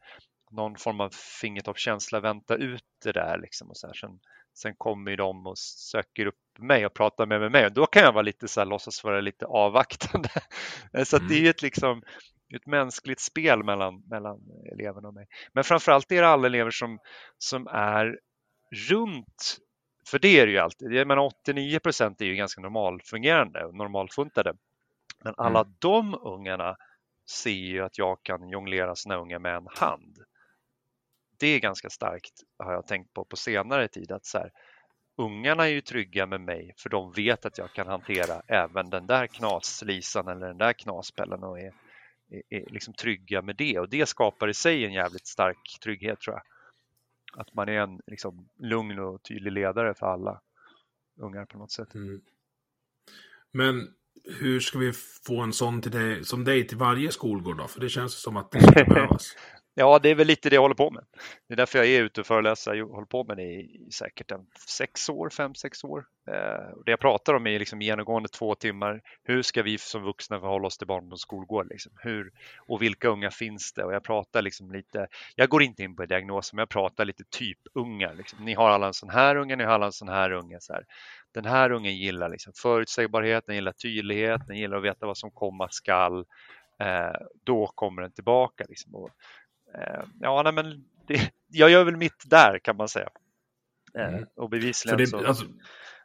[0.51, 1.09] någon form av
[1.41, 3.39] fingertoppskänsla vänta ut det där.
[3.41, 3.93] Liksom, och så här.
[3.93, 4.19] Sen,
[4.53, 7.65] sen kommer ju de och söker upp mig och pratar med mig.
[7.65, 10.29] Och då kan jag vara lite så här, låtsas vara lite avvaktande.
[11.05, 12.01] så att det är ju ett liksom
[12.55, 14.39] ett mänskligt spel mellan, mellan
[14.71, 15.27] eleverna och mig.
[15.53, 16.99] Men framförallt är det alla elever som,
[17.37, 18.19] som är
[18.89, 19.57] runt,
[20.07, 20.91] för det är det ju alltid.
[20.91, 24.53] Jag menar 89 procent är ju ganska normalfungerande och normalfuntade.
[25.23, 26.75] Men alla de ungarna
[27.29, 30.17] ser ju att jag kan jonglera sina ungar med en hand.
[31.37, 34.51] Det är ganska starkt har jag tänkt på på senare tid att så här,
[35.17, 39.07] ungarna är ju trygga med mig för de vet att jag kan hantera även den
[39.07, 41.73] där knaslisan eller den där knaspellen och är,
[42.29, 46.19] är, är liksom trygga med det och det skapar i sig en jävligt stark trygghet
[46.19, 46.43] tror jag.
[47.41, 50.41] Att man är en liksom, lugn och tydlig ledare för alla
[51.19, 51.95] ungar på något sätt.
[51.95, 52.21] Mm.
[53.51, 53.93] Men
[54.39, 54.93] hur ska vi
[55.27, 57.67] få en sån till dig, som dig till varje skolgård då?
[57.67, 59.35] För det känns som att det skulle behövas.
[59.75, 61.03] Ja, det är väl lite det jag håller på med.
[61.47, 62.73] Det är därför jag är ute och föreläser.
[62.73, 66.05] Jag håller på med det i säkert en sex år, fem, sex år.
[66.27, 69.01] Eh, det jag pratar om är liksom genomgående två timmar.
[69.23, 71.67] Hur ska vi som vuxna förhålla oss till barn på skolgård?
[71.69, 71.91] Liksom?
[71.99, 72.31] Hur,
[72.67, 73.83] och vilka unga finns det?
[73.83, 77.23] Och jag pratar liksom lite, jag går inte in på diagnoser, men jag pratar lite
[77.29, 78.13] typ unga.
[78.13, 78.45] Liksom.
[78.45, 80.57] Ni har alla en sån här unge, ni har alla en sån här unge.
[80.59, 80.83] Så här.
[81.33, 85.31] Den här ungen gillar liksom förutsägbarhet, den gillar tydlighet, den gillar att veta vad som
[85.31, 86.25] komma skall.
[86.79, 88.65] eh, då kommer den tillbaka.
[88.69, 88.95] Liksom.
[88.95, 89.09] Och,
[90.19, 93.09] ja, nej, men det, jag gör väl mitt där kan man säga.
[93.99, 94.25] Eh, Mm.
[94.35, 95.25] och bevisligen det, så...
[95.27, 95.45] alltså,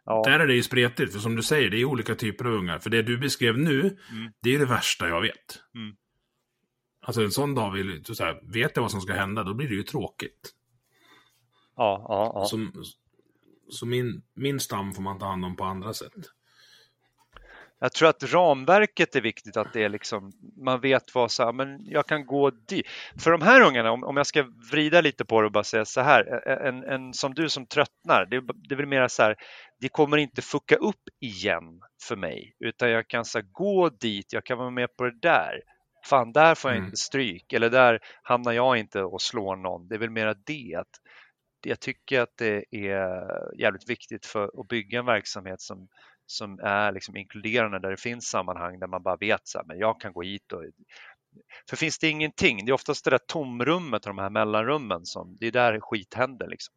[0.04, 2.52] ja, Där är det ju spretigt, för som du säger, det är olika typer av
[2.52, 2.78] ungar.
[2.78, 4.32] För det du beskrev nu, Mm.
[4.42, 5.62] det är det värsta jag vet.
[5.74, 5.96] Mm.
[7.00, 9.68] Alltså en sån dag, vill, så här, vet jag vad som ska hända, då blir
[9.68, 10.54] det ju tråkigt.
[11.76, 12.44] ja, ja, ja.
[12.44, 12.66] Så,
[13.70, 16.12] så min, min stam får man ta hand om på andra sätt.
[17.80, 20.32] Jag tror att ramverket är viktigt, att det är liksom,
[20.64, 22.86] man vet vad så här, men jag kan gå dit.
[23.18, 25.84] För de här ungarna, om, om jag ska vrida lite på det och bara säga
[25.84, 29.36] så här, en, en som du som tröttnar, det, det är väl mer så här,
[29.80, 34.32] det kommer inte fucka upp igen för mig, utan jag kan så här, gå dit,
[34.32, 35.62] jag kan vara med på det där.
[36.04, 36.86] Fan, där får jag Mm.
[36.86, 39.88] inte stryk, eller där hamnar jag inte och slår någon.
[39.88, 40.74] Det är väl mera det.
[40.78, 40.88] Att
[41.66, 45.88] jag tycker att det är jävligt viktigt för att bygga en verksamhet som,
[46.30, 49.78] som är liksom inkluderande där det finns sammanhang där man bara vet så här, men
[49.78, 50.62] jag kan gå hit och
[51.68, 55.36] för finns det ingenting, det är oftast det där tomrummet och de här mellanrummen som
[55.40, 56.74] det är där skit händer liksom.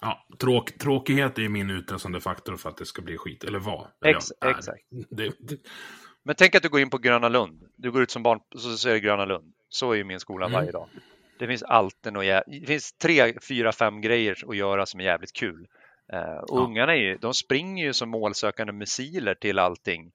[0.00, 3.86] Ja, tråk, tråkighet är min utlösande faktor för att det ska bli skit, eller vad.
[4.06, 4.48] Ex- är.
[4.50, 4.82] exakt.
[5.10, 5.58] Det, det,
[6.24, 7.62] Men tänk att du går in på Gröna Lund.
[7.76, 9.52] Du går ut som barn och så ser det Gröna Lund.
[9.68, 10.60] Så är ju min skola Mm.
[10.60, 10.88] varje dag.
[11.38, 15.32] Det finns alltid något Det finns tre, fyra, fem grejer att göra som är jävligt
[15.32, 15.66] kul.
[16.12, 16.64] Eh, och Ja.
[16.64, 20.12] ungarna är ju, de springer ju som målsökande missiler till allting.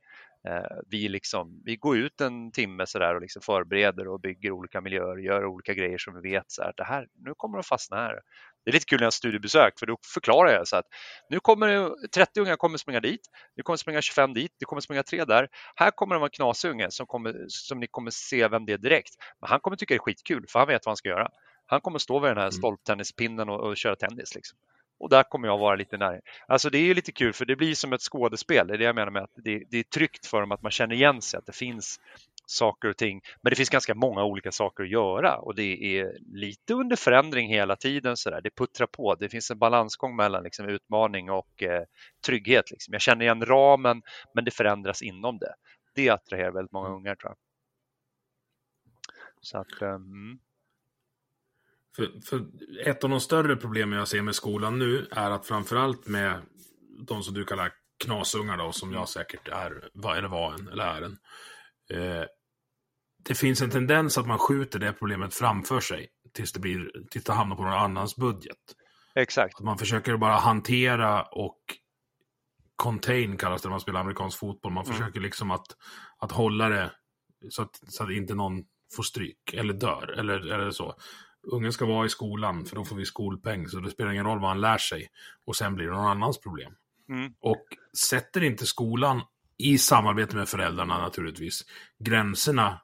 [0.48, 4.82] Eh, vi, liksom, vi går ut en timme sådär och liksom förbereder och bygger olika
[4.82, 7.98] miljöer, gör olika grejer som vi vet så här, det här, nu kommer de fastna
[7.98, 8.20] här.
[8.66, 10.86] Det är lite kul när jag har studiebesök för då förklarar jag så att
[11.30, 13.22] nu kommer det, 30 unga kommer springa dit,
[13.56, 15.48] det kommer springa 25 dit, det kommer springa tre där.
[15.76, 18.74] Här kommer det vara en knasig unge som, kommer, som ni kommer se vem det
[18.74, 19.14] är direkt.
[19.42, 21.30] Men han kommer tycka det är skitkul för han vet vad han ska göra.
[21.66, 22.52] Han kommer stå vid den här Mm.
[22.52, 24.36] stolptennispinnen och, och köra tennis.
[24.36, 24.58] Liksom.
[25.00, 26.20] Och där kommer jag vara lite nära.
[26.48, 28.68] Alltså det är ju lite kul för det blir som ett skådespel.
[28.68, 30.72] Det är det jag menar med att det, det är tryggt för dem att man
[30.72, 32.00] känner igen sig, att det finns
[32.46, 33.22] saker och ting.
[33.42, 37.50] Men det finns ganska många olika saker att göra och det är lite under förändring
[37.50, 38.18] hela tiden.
[38.18, 38.42] Så där.
[38.42, 39.16] Det puttrar på.
[39.16, 41.84] Det finns en balansgång mellan liksom, utmaning och eh,
[42.26, 42.72] trygghet.
[42.72, 42.92] Liksom.
[42.92, 44.02] Jag känner igen ramen,
[44.34, 45.54] men det förändras inom det.
[45.96, 47.38] Det attraherar väldigt många ungar tror jag.
[49.42, 50.40] Så att, mm.
[51.96, 52.46] För, för
[52.86, 56.42] ett av de större problemen jag ser med skolan nu är att framförallt med
[57.08, 57.72] de som du kallar
[58.04, 61.18] knasungar då, som jag säkert är, var- eller var en, eller är en.
[61.94, 62.26] Eh,
[63.26, 67.24] det finns en tendens att man skjuter det problemet framför sig tills det, blir, tills
[67.26, 68.58] det hamnar på någon annans budget.
[69.16, 69.56] Exakt.
[69.56, 71.60] Att man försöker bara hantera och
[72.76, 74.72] contain kallas det när man spelar amerikansk fotboll.
[74.74, 74.98] Man Mm.
[74.98, 75.66] försöker liksom att,
[76.18, 76.92] att hålla det
[77.50, 78.64] så att, så att inte någon
[78.96, 80.96] får stryk eller dör eller, eller så.
[81.44, 84.40] Ungen ska vara i skolan för då får vi skolpeng så det spelar ingen roll
[84.40, 85.08] vad han lär sig.
[85.46, 86.74] Och sen blir det någon annans problem.
[87.10, 87.34] Mm.
[87.40, 87.66] Och
[88.10, 89.22] sätter inte skolan
[89.58, 91.66] i samarbete med föräldrarna naturligtvis
[92.00, 92.82] gränserna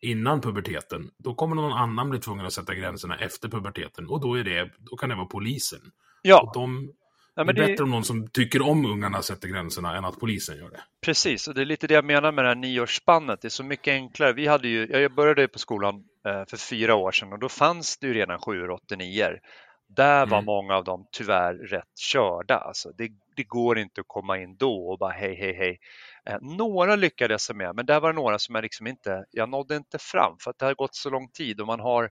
[0.00, 4.08] innan puberteten, då kommer någon annan bli tvungen att sätta gränserna efter puberteten.
[4.08, 5.80] Och då, är det, då kan det vara polisen.
[5.80, 6.92] Och Ja, de,
[7.36, 10.20] ja det är det, bättre om någon som tycker om ungarna sätter gränserna än att
[10.20, 10.80] polisen gör det.
[11.04, 13.40] Precis, och det är lite det jag menar med det här nioårsspannet.
[13.40, 14.32] Det är så mycket enklare.
[14.32, 15.94] Vi hade ju, jag började på skolan
[16.26, 19.40] eh, för fyra år sedan och då fanns det ju redan sjuor, åttor, nior.
[19.88, 20.44] Där var Mm.
[20.44, 22.58] många av dem tyvärr rätt körda.
[22.58, 25.78] Alltså det, det går inte att komma in då och bara hej, hej, hej.
[26.26, 29.48] Eh, några lyckades jag med, men där var det några som jag liksom inte, jag
[29.48, 32.10] nådde inte fram för att det har gått så lång tid och man har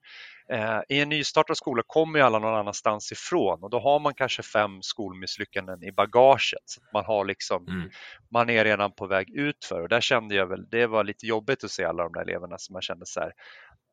[0.49, 4.13] eh, i en nystartad skola kommer ju alla någon annanstans ifrån och då har man
[4.13, 6.61] kanske fem skolmisslyckanden i bagaget.
[6.65, 7.91] Så man har liksom Mm.
[8.31, 11.63] man är redan på väg utför och där kände jag väl, det var lite jobbigt
[11.63, 13.31] att se alla de där eleverna som man kände så här,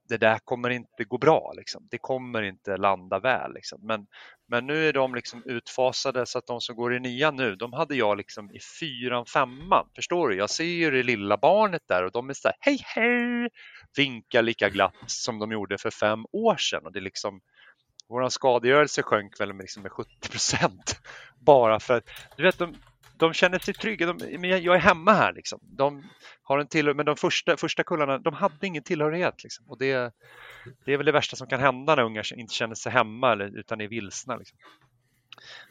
[0.08, 1.88] det där kommer inte gå bra, liksom.
[1.90, 3.54] det kommer inte landa väl.
[3.54, 3.80] Liksom.
[3.82, 4.06] Men,
[4.48, 7.72] men nu är de liksom utfasade så att de som går i nian nu, de
[7.72, 9.88] hade jag liksom i fyran, femman.
[9.94, 10.36] Förstår du?
[10.36, 13.48] Jag ser ju det lilla barnet där och de är så här, hej hej,
[13.96, 16.86] vinkar lika glatt som de gjorde för fem år sedan.
[16.86, 17.40] Och det är liksom,
[18.08, 21.00] vår skadegörelse sjönk väl med, liksom med 70 procent
[21.40, 22.04] bara för att,
[22.36, 22.74] du vet, de,
[23.18, 24.06] de känner sig trygga.
[24.12, 25.58] De, men jag, är hemma här liksom.
[25.62, 26.04] De
[26.42, 29.42] har en till, men de första, första kullarna, de hade ingen tillhörighet.
[29.42, 29.66] Liksom.
[29.68, 30.12] Och det,
[30.84, 33.58] det är väl det värsta som kan hända när ungar inte känner sig hemma eller,
[33.58, 34.36] utan är vilsna.
[34.36, 34.58] Liksom.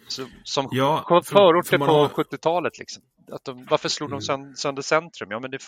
[0.07, 2.79] Så, som Ja, för, för- förorter på har- 70-talet.
[2.79, 3.03] Liksom.
[3.31, 4.21] Att de, varför slog de Mm.
[4.21, 5.31] sönd- sönder centrum?
[5.31, 5.61] Ja, men det,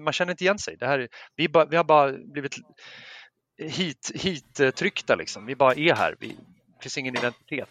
[0.00, 0.76] man känner inte igen sig.
[0.76, 2.56] Det här, är- vi, bara, vi har bara blivit
[3.58, 5.46] hit, hit tryckta liksom.
[5.46, 6.16] Vi bara är här.
[6.20, 7.68] Vi, det finns ingen identitet.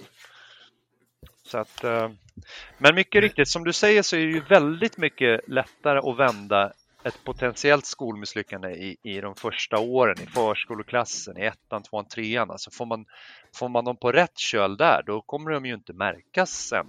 [1.45, 2.09] Så att, eh,
[2.77, 6.73] men mycket riktigt, som du säger så är det ju väldigt mycket lättare att vända
[7.03, 12.51] ett potentiellt skolmisslyckande i, i de första åren, i förskoleklassen, i ettan, tvåan, trean.
[12.51, 13.05] Alltså får, man,
[13.55, 16.87] får man dem på rätt köl där, då kommer de ju inte märkas sen.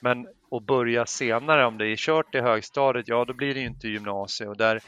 [0.00, 3.66] Men att börja senare, om det är kört i högstadiet, ja då blir det ju
[3.66, 4.80] inte gymnasiet och där,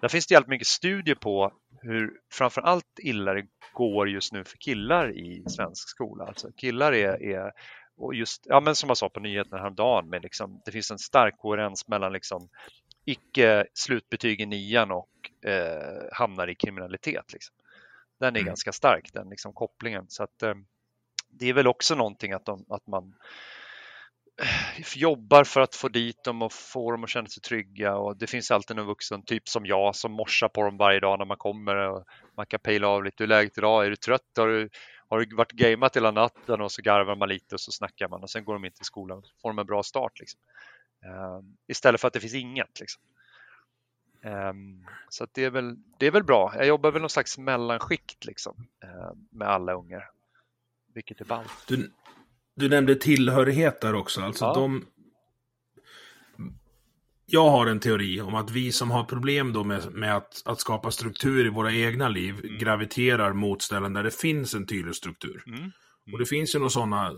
[0.00, 4.44] där finns det jävligt mycket studier på hur framför allt illa det går just nu
[4.44, 6.24] för killar i svensk skola.
[6.24, 7.52] Alltså killar är, är
[7.96, 10.98] och just, ja men som jag sa på nyheterna häromdagen, med liksom, det finns en
[10.98, 12.48] stark koherens mellan liksom
[13.04, 15.10] icke slutbetyg i nian och
[15.50, 17.32] eh, hamnar i kriminalitet.
[17.32, 17.54] Liksom.
[18.20, 18.46] Den är mm.
[18.46, 20.04] ganska stark, den liksom kopplingen.
[20.08, 20.54] Så att, eh,
[21.28, 23.14] det är väl också någonting att, de, att man
[24.42, 28.16] eh, jobbar för att få dit dem och få dem att känna sig trygga och
[28.16, 31.26] det finns alltid en vuxen, typ som jag, som morsar på dem varje dag när
[31.26, 32.04] man kommer och
[32.36, 34.68] man kan pejla av lite, hur läget idag, är du trött, har du,
[35.08, 38.22] har du varit gameat hela natten och så garvar man lite och så snackar man
[38.22, 40.20] och sen går de in till skolan och får de en bra start.
[40.20, 40.40] Liksom.
[41.04, 42.80] Uh, istället för att det finns inget.
[42.80, 43.02] Liksom.
[44.24, 46.52] Um, så det, är väl, det är väl bra.
[46.56, 50.10] Jag jobbar väl någon slags mellanskikt liksom, uh, med alla ungar.
[50.94, 51.66] Vilket är ballt.
[51.68, 51.92] Du,
[52.54, 54.20] du nämnde tillhörighet där också.
[54.20, 54.54] Alltså ja.
[54.54, 54.86] de...
[57.28, 60.60] Jag har en teori om att vi som har problem då med, med att, att
[60.60, 62.58] skapa struktur i våra egna liv mm.
[62.58, 65.42] graviterar mot ställen där det finns en tydlig struktur.
[65.46, 65.58] Mm.
[65.58, 65.72] Mm.
[66.12, 67.12] Och det finns ju några sådana,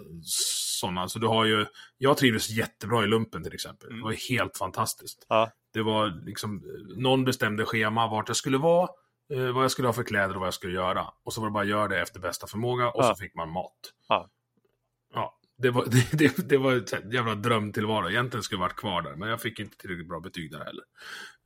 [0.81, 1.67] sådana, så du har ju,
[1.99, 3.89] jag trivdes jättebra i lumpen till exempel.
[3.89, 3.99] Mm.
[3.99, 5.27] Det var helt fantastiskt.
[5.29, 5.51] Ja.
[5.73, 6.63] Det var liksom,
[6.97, 8.89] någon bestämde schema vart jag skulle vara,
[9.33, 11.07] eh, vad jag skulle ha för kläder och vad jag skulle göra.
[11.25, 13.09] Och så var det bara att göra det efter bästa förmåga och ja.
[13.09, 13.93] så fick man mat.
[14.09, 14.31] Ja.
[15.15, 18.11] ja det, var, det, det, det var ett jävla drömtillvaro.
[18.11, 20.85] Egentligen skulle jag varit kvar där, men jag fick inte tillräckligt bra betyg där heller.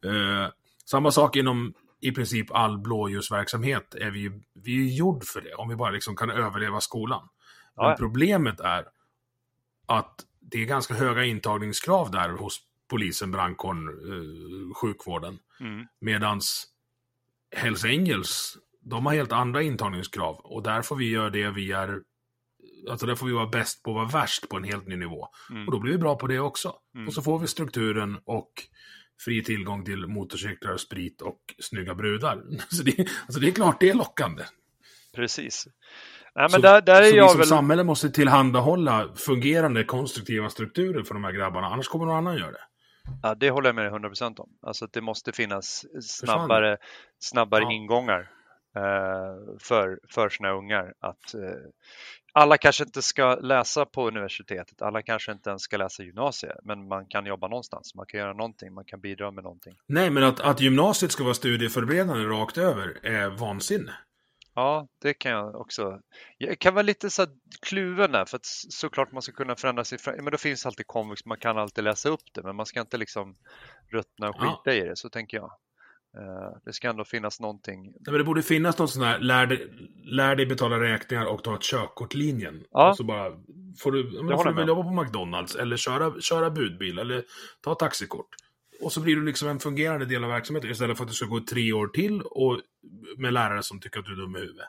[0.05, 0.51] Eh,
[0.85, 5.69] samma sak inom i princip all blåljusverksamhet är vi, vi är gjord för det, om
[5.69, 7.29] vi bara liksom kan överleva skolan.
[7.77, 7.97] Men ja.
[7.99, 8.85] problemet är
[9.87, 15.39] att det är ganska höga intagningskrav där hos polisen, brandkåren, eh, sjukvården.
[15.61, 15.87] Mm.
[16.01, 16.67] Medans
[17.57, 20.37] Hells Angels, de har helt andra intagningskrav.
[20.37, 22.01] Och där får vi göra det vi är...
[22.91, 25.29] Alltså där får vi vara bäst på att vara värst på en helt ny nivå.
[25.51, 25.67] Mm.
[25.67, 26.75] Och då blir vi bra på det också.
[26.95, 27.09] Mm.
[27.09, 28.53] Och så får vi strukturen och
[29.25, 32.43] fri tillgång till motorcyklar, sprit och snygga brudar.
[32.69, 34.43] Så det, alltså det är klart det är lockande.
[35.15, 35.67] Precis.
[36.35, 37.47] Nej, men där, där är så jag vi som väl...
[37.47, 42.53] samhälle måste tillhandahålla fungerande konstruktiva strukturer för de här grabbarna, annars kommer någon annan göra
[42.53, 42.65] det.
[43.23, 44.49] Ja, det håller jag med dig 100% om.
[44.63, 46.77] Alltså det måste finnas snabbare,
[47.19, 47.73] snabbare ja.
[47.73, 48.31] ingångar
[48.77, 50.93] eh, för, för sina ungar.
[51.01, 51.41] Att, eh,
[52.33, 56.89] alla kanske inte ska läsa på universitetet, alla kanske inte ens ska läsa gymnasiet, men
[56.89, 59.77] man kan jobba någonstans, man kan göra någonting, man kan bidra med någonting.
[59.87, 63.93] Nej, men att, att gymnasiet ska vara studieförberedande rakt över är vansinne.
[64.55, 66.01] Ja, det kan jag också.
[66.39, 67.27] Jag kan vara lite så
[67.67, 69.99] kluven där, för att såklart man ska kunna förändra sig.
[70.07, 72.97] Men då finns alltid komvux, man kan alltid läsa upp det, men man ska inte
[72.97, 73.35] liksom
[73.93, 74.73] ruttna och skita ja.
[74.73, 75.51] i det, så tänker jag.
[76.19, 77.83] Eh, det ska ändå finnas någonting.
[77.83, 79.69] Nej, men det borde finnas något sånt här, lär dig,
[80.05, 82.65] lär dig betala räkningar och ta ett körkortlinjen.
[82.71, 82.81] Ja.
[82.81, 83.31] Alltså bara,
[83.79, 87.25] får du, men får du väl jobba på McDonalds eller köra, köra budbil eller
[87.61, 88.29] ta taxikort.
[88.83, 91.27] Och så blir du liksom en fungerande del av verksamheten istället för att du ska
[91.27, 92.61] gå tre år till och
[93.17, 94.67] med lärare som tycker att du är dum i huvudet.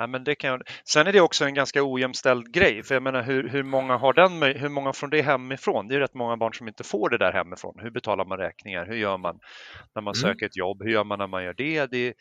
[0.00, 0.62] Ja, men det kan...
[0.84, 4.12] Sen är det också en ganska ojämställd grej, för jag menar hur, hur många har
[4.12, 5.88] den, hur många från det hemifrån?
[5.88, 7.78] Det är rätt många barn som inte får det där hemifrån.
[7.78, 8.86] Hur betalar man räkningar?
[8.86, 9.38] Hur gör man
[9.94, 10.22] när man mm.
[10.22, 10.82] söker ett jobb?
[10.82, 11.86] Hur gör man när man gör det?
[11.86, 12.14] det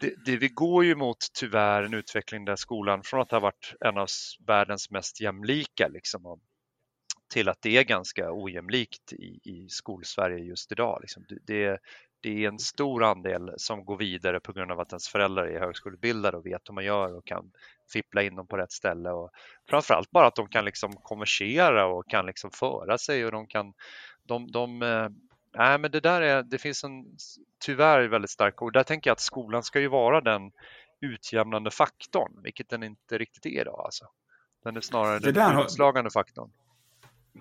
[0.00, 3.74] det, det, vi går ju mot tyvärr en utveckling där skolan från att ha varit
[3.80, 4.06] en av
[4.46, 6.40] världens mest jämlika liksom,
[7.32, 10.98] till att det är ganska ojämlikt i, i skolsverige just idag.
[11.00, 11.24] Liksom.
[11.28, 11.78] Det, det
[12.26, 16.36] är en stor andel som går vidare på grund av att ens föräldrar är högskoleutbildade
[16.36, 17.50] och vet hur man gör och kan
[17.92, 19.30] fippla in dem på rätt ställe och
[19.68, 23.72] framförallt bara att de kan liksom konversera och kan liksom föra sig och de kan
[24.22, 27.04] de, de äh, men det där är, det finns en
[27.64, 30.50] tyvärr väldigt stark och där tänker jag att skolan ska ju vara den
[31.00, 33.82] utjämnande faktorn, vilket den inte riktigt är idag.
[33.84, 34.04] Alltså.
[34.64, 36.10] Den är snarare det den utslagande har...
[36.10, 36.50] faktorn.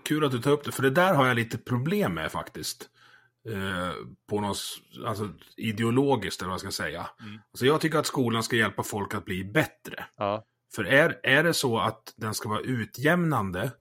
[0.03, 2.89] Kul att du tar upp det, för det där har jag lite problem med faktiskt.
[3.49, 3.91] Eh,
[4.29, 4.57] på något
[5.05, 7.07] alltså, ideologiskt, eller vad jag ska säga.
[7.21, 7.39] Mm.
[7.51, 10.05] Alltså, jag tycker att skolan ska hjälpa folk att bli bättre.
[10.17, 10.43] Ja.
[10.75, 13.71] För är, är det så att den ska vara utjämnande,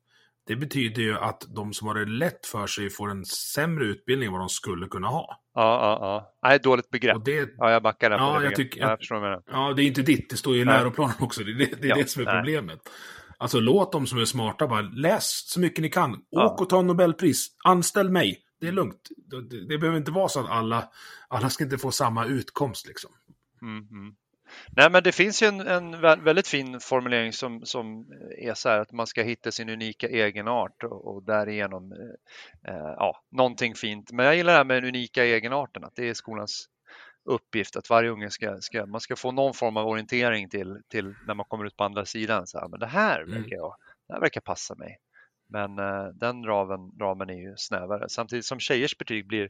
[0.47, 4.27] det betyder ju att de som har det lätt för sig får en sämre utbildning
[4.27, 5.41] än vad de skulle kunna ha.
[5.55, 6.49] Ja, ja, ja.
[6.49, 7.25] Nej, dåligt begrepp.
[7.25, 9.43] Det, ja, jag backar där ja, det jag tycker, jag, jag.
[9.47, 11.43] Ja, det är inte ditt, det står ju i läroplanen också.
[11.45, 12.35] Det, det, det är ja, det som är nej.
[12.37, 12.81] problemet.
[13.39, 16.15] Alltså låt dem som är smarta bara läs så mycket ni kan.
[16.15, 16.57] Åk ja.
[16.59, 17.49] och ta Nobelpris.
[17.65, 18.39] Anställ mig.
[18.63, 19.09] Det är lugnt.
[19.17, 20.89] Det, det, behöver inte vara så att alla,
[21.29, 23.11] alla ska inte få samma utkomst liksom.
[23.63, 24.15] Mm, mm.
[24.77, 28.07] Nej, men det finns ju en, en, väldigt fin formulering som, som
[28.39, 32.95] är så här att man ska hitta sin unika egenart och, och därigenom eh, eh,
[32.97, 34.13] ja, någonting fint.
[34.13, 36.69] Men jag gillar det här med den unika egenarten, att det är skolans
[37.25, 41.15] uppgift att varje unge ska, ska, man ska få någon form av orientering till, till
[41.27, 42.47] när man kommer ut på andra sidan.
[42.47, 43.43] Så här, men det här mm.
[43.43, 43.77] verkar, jag,
[44.09, 44.99] det här verkar passa mig.
[45.53, 49.49] Men eh, den ramen, ramen är ju snävare samtidigt som tjejers betyg blir,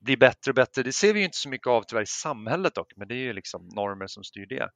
[0.00, 0.82] blir bättre och bättre.
[0.82, 3.24] Det ser vi ju inte så mycket av tyvärr i samhället dock, men det är
[3.24, 4.68] ju liksom normer som styr det.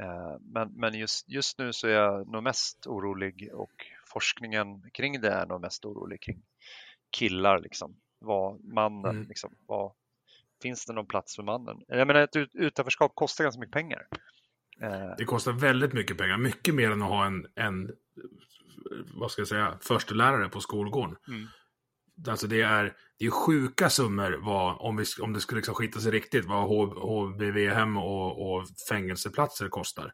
[0.00, 3.72] Eh, men, men just, just nu så är jag nog mest orolig och
[4.12, 6.42] forskningen kring det är nog mest orolig kring
[7.18, 7.96] killar liksom.
[8.18, 9.28] Vad mannen, mm.
[9.28, 9.92] liksom, vad,
[10.62, 11.76] finns det någon plats för mannen?
[11.88, 14.06] Jag menar ett utanförskap kostar ganska mycket pengar.
[14.80, 17.90] Eh, det kostar väldigt mycket pengar, mycket mer än att ha en, en
[19.14, 21.16] vad ska jag säga, förstelärare på skolgården.
[21.28, 21.46] Mm.
[22.28, 26.00] Alltså det är, det är sjuka summor vad, om, vi, om det skulle liksom skita
[26.00, 30.12] sig riktigt, vad HVV-hem och, och fängelseplatser kostar.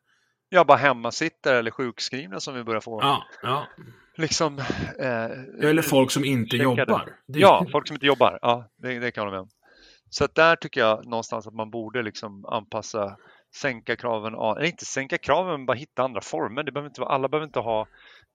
[0.49, 3.01] Ja, bara hemmasittare eller sjukskrivna som vi börjar få.
[3.03, 3.67] Ja, ja.
[4.17, 4.59] Liksom,
[4.99, 7.17] eh, eller folk som inte jobbar.
[7.27, 7.39] Det...
[7.39, 8.39] Ja, folk som inte jobbar.
[8.43, 9.51] Ja, det, det kan hålla med.
[10.11, 13.17] Så att där tycker jag någonstans att man borde liksom anpassa,
[13.55, 16.63] sänka kraven, eller inte sänka kraven, men bara hitta andra former.
[16.63, 17.87] Det behöver inte vara, alla behöver inte ha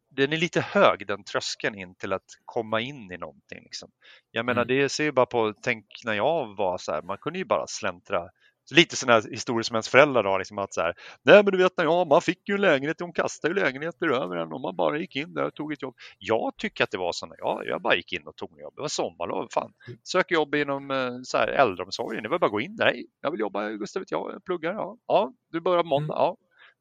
[0.10, 3.64] den är lite hög den tröskeln in till att komma in i någonting.
[3.64, 3.90] Liksom.
[4.32, 4.78] Jag menar, mm.
[4.78, 7.68] det ser ju bara på, tänk när jag var så här, man kunde ju bara
[7.68, 8.30] släntra
[8.72, 10.94] lite sådana historier som ens föräldrar har, liksom att så här,
[11.24, 14.08] nej men du vet när jag, man fick ju en lägenhet, de kastade ju lägenheter
[14.08, 15.96] över en och man bara gick in där och tog ett jobb.
[16.18, 18.62] Jag tycker att det var så när jag, jag bara gick in och tog ett
[18.62, 20.00] jobb, det var sommarlov, fan, mm.
[20.04, 23.32] söker jobb inom eh, så här, äldreomsorgen, det var bara att gå in där, jag
[23.32, 26.18] vill jobba, Gustav jag, pluggar, ja, ja, du börjar på måndag, mm.
[26.18, 26.38] ja,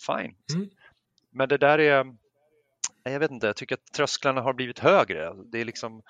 [0.06, 0.34] fine.
[0.54, 0.70] Mm.
[1.32, 2.16] Men det där är,
[3.12, 5.32] jag vet inte, jag tycker att trösklarna har blivit högre.
[5.52, 6.02] Det är liksom,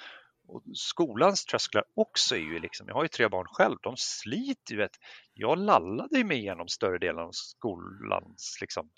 [0.75, 4.77] skolans trösklar också är ju liksom, jag har ju tre barn själv, de sliter ju.
[4.77, 4.97] Vet,
[5.35, 8.91] jag lallade mig igenom större delen av skolans liksom,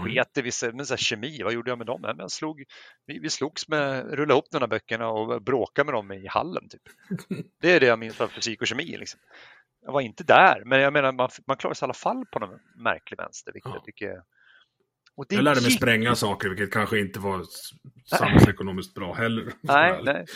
[0.00, 0.12] mm.
[0.12, 2.14] sket i vissa, men så här, kemi, vad gjorde jag med dem?
[2.18, 2.64] Jag slog,
[3.06, 6.68] vi, vi slogs med, rullade upp de här böckerna och bråkade med dem i hallen.
[6.68, 6.82] Typ.
[7.60, 8.96] Det är det jag minns av fysik och kemi.
[8.96, 9.20] Liksom.
[9.84, 12.38] Jag var inte där, men jag menar man, man klarar sig i alla fall på
[12.38, 13.76] någon märklig vänster, vilket ja.
[13.76, 14.22] jag tycker
[15.16, 15.78] jag lärde mig gick...
[15.78, 17.44] spränga saker, vilket kanske inte var
[18.06, 19.52] samhällsekonomiskt bra heller.
[19.62, 20.26] Nej, nej.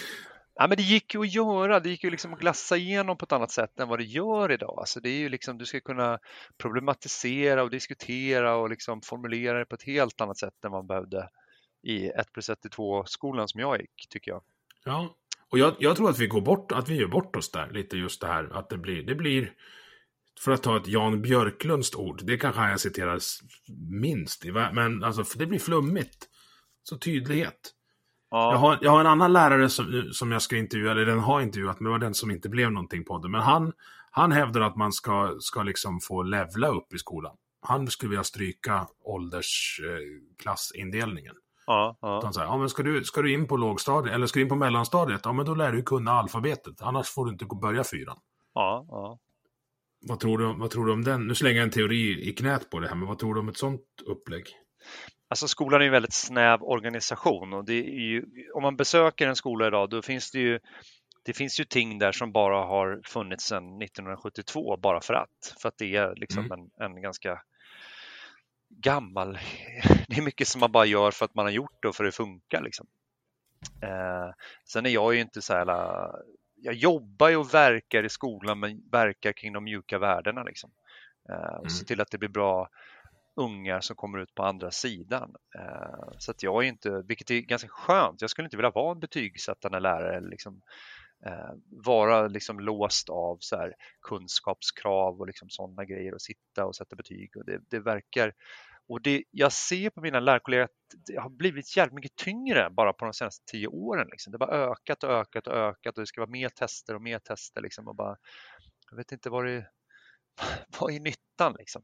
[0.59, 3.24] Ja, men det gick ju att göra, det gick ju liksom att glassa igenom på
[3.24, 4.74] ett annat sätt än vad det gör idag.
[4.79, 6.18] Alltså det är ju liksom, du ska kunna
[6.59, 11.29] problematisera och diskutera och liksom formulera det på ett helt annat sätt än man behövde
[11.83, 14.43] i 1 plus 1 2 skolan som jag gick, tycker jag.
[14.85, 15.16] Ja,
[15.51, 17.97] och jag, jag, tror att vi går bort, att vi gör bort oss där lite
[17.97, 19.53] just det här att det blir, det blir
[20.41, 23.18] för att ta ett Jan Björklunds ord, det kanske jag citerar
[23.91, 26.28] minst, men alltså det blir flummigt.
[26.82, 27.72] Så tydlighet.
[28.30, 28.53] Ja.
[28.53, 31.41] Jag, har, jag har en annan lärare som, som jag ska intervjua, eller den har
[31.41, 33.28] intervjuat, men det var den som inte blev någonting på det.
[33.28, 33.72] Men han,
[34.11, 37.37] han hävdar att man ska, ska liksom få levla upp i skolan.
[37.61, 41.34] Han skulle vilja stryka åldersklassindelningen.
[41.34, 42.20] Eh, ja, ja.
[42.24, 44.49] Han säger, ja, men ska, du, ska du in på lågstadiet, eller ska du in
[44.49, 48.18] på mellanstadiet, ja men då lär du kunna alfabetet, annars får du inte börja fyran.
[48.55, 49.18] Ja, ja.
[50.01, 51.27] Vad tror, du, vad tror du om den?
[51.27, 53.49] Nu slänger jag en teori i knät på det här, men vad tror du om
[53.49, 54.45] ett sånt upplägg?
[55.29, 58.25] Alltså skolan är en väldigt snäv organisation och det är ju,
[58.55, 60.59] om man besöker en skola idag då finns det ju
[61.25, 65.55] det finns ju ting där som bara har funnits sedan 1972 bara för att.
[65.63, 66.61] För att det är liksom mm.
[66.81, 67.43] en, en ganska
[68.69, 69.33] gammal,
[70.09, 72.05] det är mycket som man bara gör för att man har gjort det och för
[72.05, 72.63] att det funkar.
[72.63, 72.87] Liksom.
[73.83, 74.35] Eh,
[74.65, 75.67] sen är jag ju inte så här
[76.57, 80.43] jag jobbar ju och verkar i skolan men verkar kring de mjuka värdena.
[80.43, 80.71] Liksom.
[81.29, 81.69] Eh, mm.
[81.69, 82.69] Se till att det blir bra
[83.37, 85.35] ungar som kommer ut på andra sidan.
[85.55, 88.93] Eh, så att jag är inte, vilket är ganska skönt, jag skulle inte vilja vara
[88.93, 90.63] en betygsättande lärare liksom,
[91.27, 91.53] eh,
[91.85, 96.97] vara liksom låst av så här kunskapskrav och liksom sådana grejer och sitta och sätta
[96.97, 97.37] betyg.
[97.37, 98.33] Och det, det verkar
[98.89, 100.70] och det jag ser på mina lärarkollegor att
[101.07, 104.09] det har blivit jävligt mycket tyngre bara på de senaste tio åren.
[104.11, 104.30] Liksom.
[104.30, 107.03] Det har bara ökat och ökat och ökat och det ska vara mer tester och
[107.03, 107.61] mer tester.
[107.61, 108.16] Liksom, och bara,
[108.91, 109.66] jag vet inte vad det
[110.80, 111.82] vad är nyttan liksom.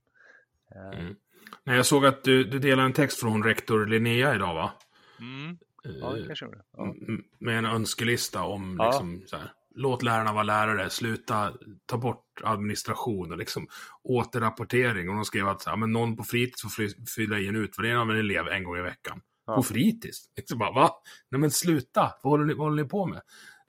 [0.75, 0.99] Eh.
[1.01, 1.17] Mm.
[1.65, 4.73] Nej, jag såg att du, du delade en text från rektor Linnea idag va?
[5.21, 5.59] Mm.
[5.83, 6.63] Ja, det kanske det.
[6.73, 6.95] Ja.
[7.39, 8.87] Med en önskelista om ja.
[8.87, 11.53] liksom, så här, låt lärarna vara lärare, sluta
[11.87, 13.67] ta bort administration och liksom
[14.03, 15.09] återrapportering.
[15.09, 18.11] Och de skrev att ja, men någon på fritids får fylla i en utvärdering av
[18.11, 19.21] en elev en gång i veckan.
[19.47, 19.57] Ja.
[19.57, 20.31] På fritids?
[20.37, 20.91] Liksom bara, va?
[21.31, 23.21] Nej men sluta, vad håller ni, vad håller ni på med?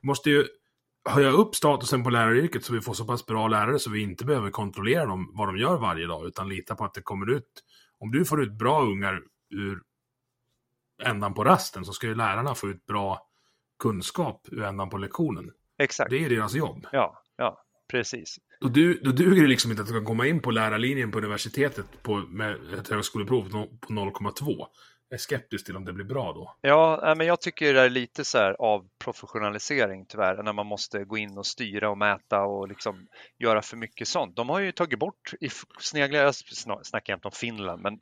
[0.02, 0.46] Du måste ju
[1.10, 4.26] höja upp statusen på läraryrket så vi får så pass bra lärare så vi inte
[4.26, 7.64] behöver kontrollera dem, vad de gör varje dag, utan lita på att det kommer ut.
[8.00, 9.82] Om du får ut bra ungar ur
[11.04, 13.28] ändan på rasten så ska ju lärarna få ut bra
[13.80, 15.52] kunskap ur ändan på lektionen.
[15.84, 16.10] Exakt.
[16.10, 16.88] Det är deras jobb.
[16.92, 18.38] Ja, ja precis.
[18.60, 21.18] Då, du, då duger det liksom inte att du kan komma in på lärarlinjen på
[21.18, 23.58] universitetet på, med ett högskoleprov på
[23.94, 24.68] 0,2.
[25.10, 26.56] Jag är skeptisk till om det blir bra då.
[26.62, 31.04] Ja, men jag tycker det är lite så här av professionalisering tyvärr, när man måste
[31.04, 33.08] gå in och styra och mäta och liksom
[33.40, 34.36] göra för mycket sånt.
[34.36, 36.36] De har ju tagit bort, i sneglar, jag
[36.86, 38.00] snackar inte om Finland, men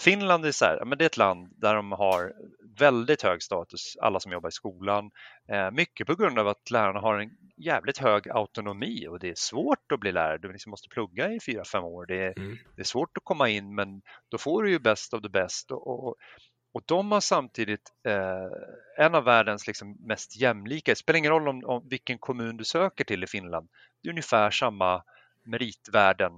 [0.00, 2.32] Finland är så här, men det är ett land där de har
[2.78, 5.10] väldigt hög status, alla som jobbar i skolan.
[5.52, 9.34] Eh, mycket på grund av att lärarna har en jävligt hög autonomi och det är
[9.36, 10.38] svårt att bli lärare.
[10.38, 12.06] Du liksom måste plugga i fyra, fem år.
[12.06, 12.58] Det är, mm.
[12.76, 15.70] det är svårt att komma in men då får du ju bäst av det bäst.
[15.70, 16.16] Och, och,
[16.74, 21.48] och de har samtidigt eh, en av världens liksom mest jämlika, det spelar ingen roll
[21.48, 23.68] om, om, vilken kommun du söker till i Finland,
[24.02, 25.02] det är ungefär samma
[25.44, 26.32] meritvärden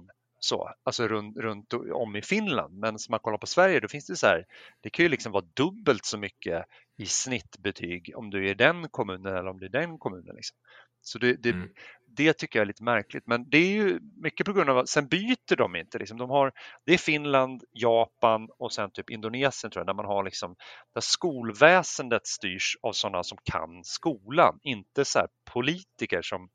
[0.45, 2.79] så, alltså runt, runt om i Finland.
[2.79, 4.45] Men som man kollar på Sverige, då finns det så här,
[4.81, 6.65] det kan ju liksom vara dubbelt så mycket
[6.97, 10.35] i snittbetyg om du är i den kommunen eller om du är i den kommunen.
[10.35, 10.57] Liksom.
[11.01, 11.69] Så det, det, mm.
[12.17, 14.89] det, tycker jag är lite märkligt, men det är ju mycket på grund av att
[14.89, 15.99] sen byter de inte.
[15.99, 16.17] Liksom.
[16.17, 16.51] De har,
[16.85, 20.55] det är Finland, Japan och sen typ Indonesien tror jag, där man har liksom,
[20.93, 26.49] där skolväsendet styrs av sådana som kan skolan, inte så politiker som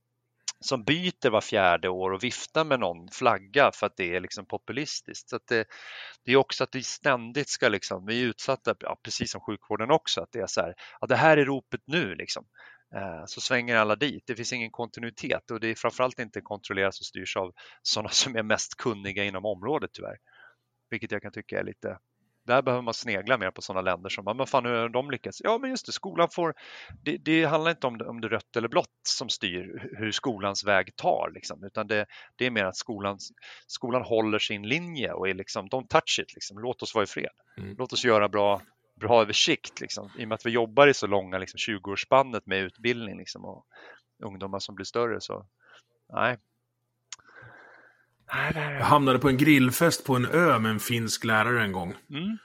[0.60, 4.46] som byter var fjärde år och viftar med någon flagga för att det är liksom
[4.46, 5.28] populistiskt.
[5.28, 5.66] Så det,
[6.24, 9.90] det, är också att vi ständigt ska, liksom, vi är utsatta, ja, precis som sjukvården
[9.90, 12.46] också, att det är så här, ja, det här är ropet nu liksom.
[12.94, 14.24] Eh, så svänger alla dit.
[14.26, 17.52] Det finns ingen kontinuitet och det är framförallt inte kontrolleras och styrs av
[17.82, 20.16] sådana som är mest kunniga inom området tyvärr.
[20.90, 21.98] Vilket jag kan tycka är lite
[22.46, 25.40] där behöver man snegla mer på sådana länder som, men fan hur har de lyckats?
[25.44, 26.54] Ja men just det, skolan får,
[27.04, 30.12] det, det handlar inte om det, om det är rött eller blått som styr hur
[30.12, 33.18] skolans väg tar liksom, utan det, det är mer att skolan,
[33.66, 36.58] skolan håller sin linje och är liksom, don't touch it, liksom.
[36.58, 37.30] låt oss vara i fred.
[37.58, 37.74] Mm.
[37.78, 38.62] Låt oss göra bra,
[39.00, 40.10] bra översikt liksom.
[40.18, 43.66] i och med att vi jobbar i så långa liksom, 20-årsspannet med utbildning liksom, och
[44.24, 45.46] ungdomar som blir större så
[46.12, 46.38] nej,
[48.54, 51.94] jag hamnade på en grillfest på en ö med en finsk lärare en gång.
[52.10, 52.38] Mm.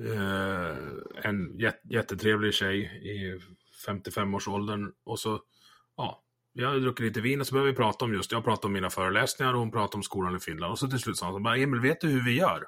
[0.00, 0.76] Uh,
[1.22, 3.40] en jät jättetrevlig tjej i
[3.86, 4.92] 55-årsåldern.
[5.04, 5.40] Och så,
[5.96, 6.22] ja,
[6.54, 8.72] vi hade druckit lite vin och så började vi prata om just, jag pratade om
[8.72, 10.72] mina föreläsningar och hon pratade om skolan i Finland.
[10.72, 12.66] Och så till slut sa hon bara, Emil, vet du hur vi gör?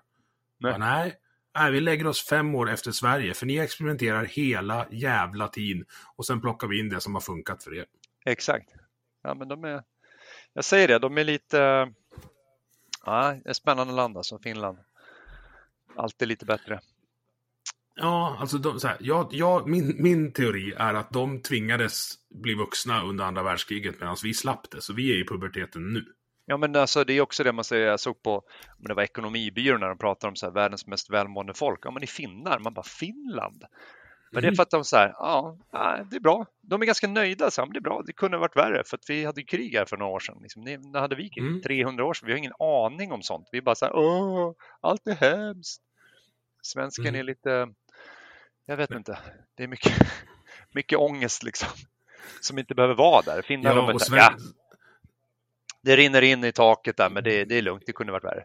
[0.58, 0.72] Nej.
[0.72, 1.14] Bara, nej.
[1.58, 5.84] Nej, vi lägger oss fem år efter Sverige, för ni experimenterar hela jävla tiden.
[6.16, 7.84] Och sen plockar vi in det som har funkat för er.
[8.24, 8.68] Exakt.
[9.22, 9.82] Ja, men de är,
[10.52, 11.92] jag säger det, de är lite
[13.08, 14.78] Ja, det är spännande land alltså, Finland.
[15.96, 16.80] Alltid lite bättre.
[17.94, 22.54] Ja, alltså de, så här, jag, jag, min, min teori är att de tvingades bli
[22.54, 24.80] vuxna under andra världskriget medan vi slapp det.
[24.80, 26.04] Så vi är i puberteten nu.
[26.46, 27.86] Ja, men alltså, det är också det man säger.
[27.86, 28.42] Jag såg på
[28.78, 31.80] men det var Ekonomibyrån när de pratade om så här, världens mest välmående folk.
[31.82, 32.58] Ja, men i finnar.
[32.58, 33.64] Man bara Finland.
[34.30, 35.56] Men det är för att de säger, ja,
[36.10, 36.46] det är bra.
[36.60, 38.02] De är ganska nöjda, så det är bra.
[38.06, 40.38] Det kunde ha varit värre för att vi hade krig här för några år sedan.
[40.42, 41.62] Liksom, det hade vi mm.
[41.62, 42.26] 300 år sedan.
[42.26, 43.48] Vi har ingen aning om sånt.
[43.52, 45.82] Vi är bara så här, åh, allt är hemskt.
[46.62, 47.20] Svensken mm.
[47.20, 47.68] är lite,
[48.66, 49.18] jag vet inte,
[49.54, 49.92] det är mycket,
[50.74, 51.68] mycket ångest liksom.
[52.40, 53.42] Som inte behöver vara där.
[53.42, 54.18] Finland, ja, de Sven...
[54.18, 54.36] ja,
[55.82, 57.82] det rinner in i taket där, men det, det är lugnt.
[57.86, 58.44] Det kunde ha varit värre.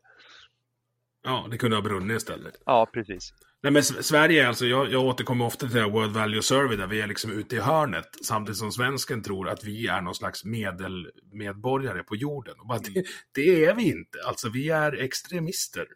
[1.24, 2.62] Ja, det kunde ha brunnit istället.
[2.66, 3.34] Ja, precis.
[3.64, 7.08] Nej men Sverige, alltså, jag, jag återkommer ofta till World Value Survey där vi är
[7.08, 8.06] liksom ute i hörnet.
[8.26, 12.60] Samtidigt som svensken tror att vi är någon slags medelmedborgare på jorden.
[12.60, 12.94] Och bara, mm.
[12.94, 14.18] det, det, är vi inte.
[14.26, 15.88] Alltså vi är extremister.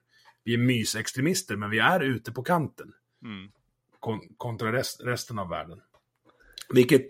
[0.44, 2.94] Vi är mysextremister, men vi är ute på kanten.
[3.24, 3.52] Mm.
[4.00, 5.82] Kon kontra rest, resten av världen.
[6.70, 7.08] Vilket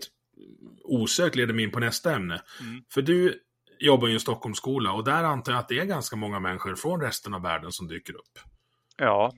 [0.84, 2.42] osökt leder mig in på nästa ämne.
[2.60, 2.82] Mm.
[2.94, 3.40] För du
[3.78, 7.00] jobbar ju i Stockholmsskola och där antar jag att det är ganska många människor från
[7.00, 8.38] resten av världen som dyker upp.
[8.96, 9.32] Ja,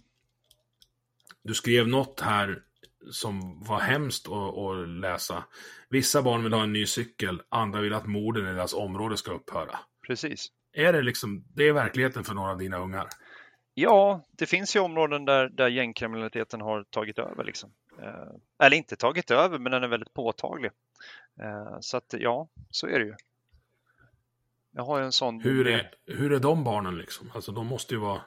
[1.43, 2.63] du skrev något här
[3.11, 5.45] som var hemskt att, att, läsa.
[5.89, 9.33] Vissa barn vill ha en ny cykel, andra vill att morden i deras område ska
[9.33, 9.79] upphöra.
[10.07, 10.47] Precis.
[10.73, 13.09] Är det liksom, det är verkligheten för några av dina ungar?
[13.75, 17.45] Ja, det finns ju områden där, där gängkriminaliteten har tagit över.
[17.45, 17.73] Liksom.
[18.03, 20.71] Eh, eller inte tagit över, men den är väldigt påtaglig.
[21.41, 23.15] Eh, så att ja, så är det ju.
[24.73, 25.41] Jag har en sån...
[25.41, 27.31] Hur är, hur är de barnen liksom?
[27.35, 28.23] Alltså de måste ju vara...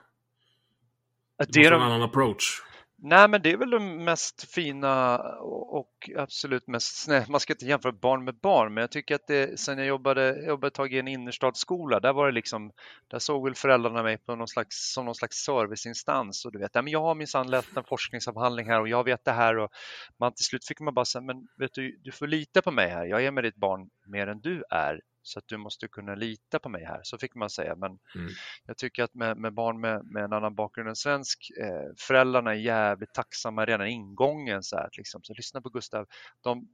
[1.37, 1.75] Det, det måste de...
[1.75, 2.63] en annan approach.
[3.05, 5.17] Nej, men det är väl de mest fina
[5.49, 7.25] och absolut mest snälla.
[7.29, 10.21] Man ska inte jämföra barn med barn, men jag tycker att det, sen jag jobbade,
[10.21, 12.71] jag jobbade ett tag i en innerstadsskola, där var det liksom,
[13.07, 16.45] där såg väl föräldrarna mig på någon slags, som någon slags serviceinstans.
[16.45, 19.25] Och du vet, ja, men jag har minsann läst en forskningsavhandling här och jag vet
[19.25, 19.71] det här och
[20.19, 22.89] man till slut fick man bara säga, men vet du, du får lita på mig
[22.89, 26.15] här, jag är med ditt barn mer än du är så att du måste kunna
[26.15, 26.99] lita på mig här.
[27.03, 27.75] Så fick man säga.
[27.75, 28.31] Men mm.
[28.65, 32.51] jag tycker att med, med barn med, med, en annan bakgrund än svensk, eh, föräldrarna
[32.51, 34.63] är jävligt tacksamma redan ingången.
[34.63, 35.23] Så, här, liksom.
[35.23, 36.07] så lyssna på Gustav.
[36.41, 36.67] De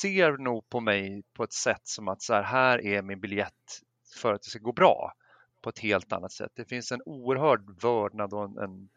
[0.00, 3.80] ser nog på mig på ett sätt som att så här, här är min biljett
[4.14, 5.12] för att det ska gå bra
[5.62, 6.52] på ett helt annat sätt.
[6.54, 8.88] Det finns en oerhörd vördnad och en, en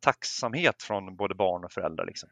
[0.00, 2.06] tacksamhet från både barn och föräldrar.
[2.06, 2.28] Liksom.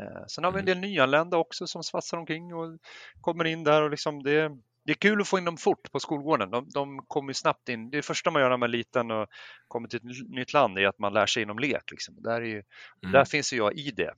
[0.00, 0.80] Eh, sen har vi en mm.
[0.80, 2.78] del nyanlända också som svassar omkring och
[3.20, 4.58] kommer in där och liksom det,
[4.88, 6.50] det är kul att få in dem fort på skolgården.
[6.50, 7.90] De, de kommer snabbt in.
[7.90, 9.28] Det första man gör när man är liten och
[9.68, 11.90] kommer till ett nytt land är att man lär sig inom lek.
[11.90, 12.14] Liksom.
[12.22, 12.62] Där, är ju,
[13.02, 13.12] mm.
[13.12, 14.14] där finns ju jag i det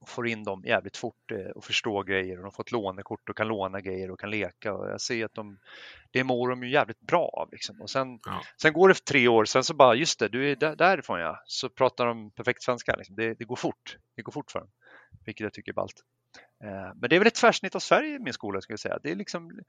[0.00, 3.28] och får in dem jävligt fort eh, och förstår grejer och de får ett lånekort
[3.28, 5.58] och kan låna grejer och kan leka och jag ser att de,
[6.10, 7.48] det mår de ju jävligt bra av.
[7.52, 7.80] Liksom.
[7.80, 8.42] Och sen, ja.
[8.62, 11.42] sen går det tre år, sen så bara, just det, du är där, därifrån ja,
[11.44, 12.96] så pratar de perfekt svenska.
[12.96, 13.16] Liksom.
[13.16, 14.68] Det, det, går fort, det går fort för dem,
[15.24, 16.04] vilket jag tycker är ballt.
[16.64, 18.98] Eh, men det är väl ett tvärsnitt av Sverige i min skola skulle jag säga.
[19.02, 19.60] Det är liksom,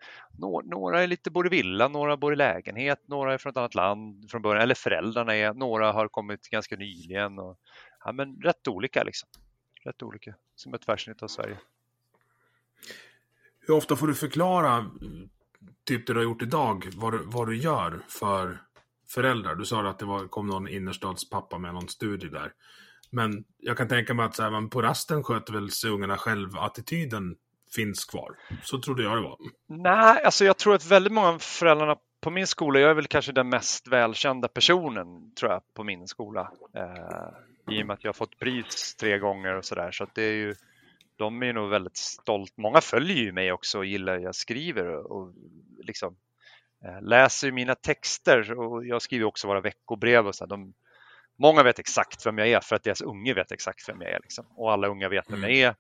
[0.64, 3.76] några är lite bor i villa, några bor i lägenhet, några är från ett annat
[3.76, 7.40] land från början, eller föräldrarna är, några har kommit ganska nyligen.
[7.40, 7.58] Och,
[8.06, 9.30] ja, men rätt olika liksom
[9.84, 11.58] rätt olika som ett tvärsnitt av Sverige.
[13.60, 14.92] Hur ofta får du förklara,
[15.84, 18.62] typ det du har gjort idag, vad du, vad du gör för
[19.08, 19.56] föräldrar?
[19.56, 22.54] Du sa att det var, kom någon innerstadspappa med någon studie där.
[23.10, 26.18] Men jag kan tänka mig att så här, man på rasten sköter väl sig ungarna
[26.18, 27.36] själv, attityden
[27.76, 28.36] finns kvar.
[28.64, 29.38] Så trodde jag det var.
[29.68, 33.08] Nej, alltså jag tror att väldigt många av föräldrarna på min skola, jag är väl
[33.08, 36.52] kanske den mest välkända personen tror jag på min skola.
[36.76, 39.92] Eh, i och med att jag har fått pris tre gånger och sådär.
[39.92, 40.56] Så att det är ju,
[41.16, 42.58] de är nog väldigt stolt.
[42.58, 45.34] Många följer ju mig också och gillar hur jag skriver och, och
[45.80, 46.16] liksom
[46.86, 50.46] eh, läser mina texter och jag skriver också våra veckobrev och så.
[50.46, 50.74] De,
[51.40, 54.20] många vet exakt vem jag är för att deras unge vet exakt vem jag är
[54.24, 54.46] liksom.
[54.56, 55.66] och alla unga vet vem jag mm.
[55.66, 55.76] är.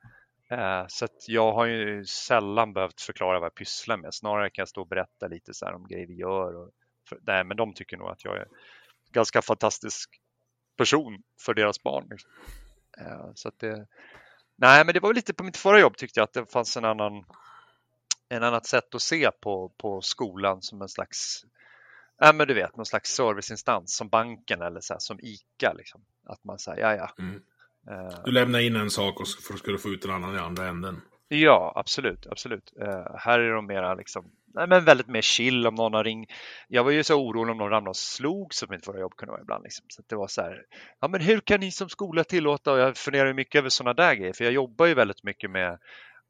[0.52, 4.14] Eh, så att jag har ju sällan behövt förklara vad jag pysslar med.
[4.14, 6.56] Snarare kan jag stå och berätta lite så om grejer vi gör.
[6.56, 6.70] Och,
[7.10, 8.48] för, nej, men de tycker nog att jag är
[9.12, 10.10] ganska fantastisk
[10.78, 12.08] person för deras barn.
[12.10, 12.32] Liksom.
[12.98, 13.88] Eh, så att det,
[14.56, 16.86] nej, men det var lite på mitt förra jobb tyckte jag att det fanns en
[16.86, 17.26] annan
[18.30, 21.46] en annat sätt att se på, på skolan som en slags
[22.20, 25.74] Ja, men du vet, någon slags serviceinstans som banken eller så här, som ICA.
[25.74, 26.02] Liksom.
[26.26, 27.24] Att man säger, ja ja.
[27.24, 27.42] Mm.
[27.92, 30.40] Uh, du lämnar in en sak och för att skulle få ut en annan i
[30.40, 31.02] andra änden.
[31.28, 32.74] Ja, absolut, absolut.
[32.82, 36.30] Uh, här är de mera liksom nej, men väldigt mer chill om någon har ringt.
[36.68, 39.32] Jag var ju så orolig om någon ramlade och slog som mitt förra jobb kunde
[39.32, 39.64] vara ibland.
[39.64, 39.86] Liksom.
[39.88, 40.64] Så det var så här,
[41.02, 42.72] ja men hur kan ni som skola tillåta?
[42.72, 45.80] Och jag funderar mycket över sådana där grejer, för jag jobbar ju väldigt mycket med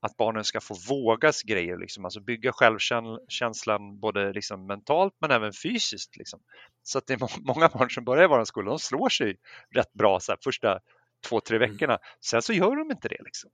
[0.01, 2.05] att barnen ska få vågas grejer, liksom.
[2.05, 6.17] alltså bygga självkänslan både liksom mentalt men även fysiskt.
[6.17, 6.39] Liksom.
[6.83, 9.37] Så att det är många barn som börjar i vår skola, de slår sig
[9.75, 10.79] rätt bra så här, första
[11.27, 11.71] två, tre mm.
[11.71, 11.97] veckorna.
[12.25, 13.23] Sen så gör de inte det.
[13.25, 13.51] Liksom.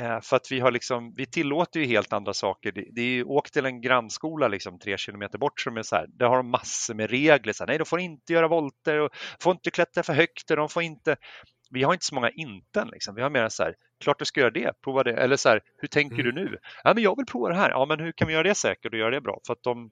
[0.00, 2.72] Eh, för att vi, har liksom, vi tillåter ju helt andra saker.
[2.72, 5.96] Det, det är ju, åk till en grannskola liksom, tre kilometer bort som är så
[5.96, 7.52] här, där har de massor med regler.
[7.52, 9.10] Så här, nej, de får inte göra volter och
[9.40, 10.50] får inte klättra för högt.
[10.50, 11.16] Och de får inte...
[11.70, 12.88] Vi har inte så många inten.
[12.88, 13.14] Liksom.
[13.14, 15.12] Vi har mer så här, klart du ska göra det, prova det.
[15.12, 16.34] Eller så här, hur tänker mm.
[16.34, 16.58] du nu?
[16.84, 17.70] Ja, men jag vill prova det här.
[17.70, 19.40] Ja, men hur kan vi göra det säkert och göra det bra?
[19.46, 19.90] För att de,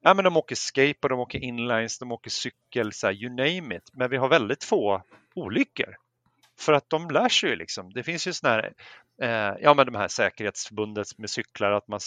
[0.00, 3.76] ja, men de åker skateboard, de åker inlines, de åker cykel, så här, you name
[3.76, 3.90] it.
[3.92, 5.02] Men vi har väldigt få
[5.34, 5.96] olyckor.
[6.60, 7.92] För att de lär sig ju liksom.
[7.92, 8.72] Det finns ju sådana här,
[9.22, 12.00] eh, ja men de här säkerhetsförbundet med cyklar, att man,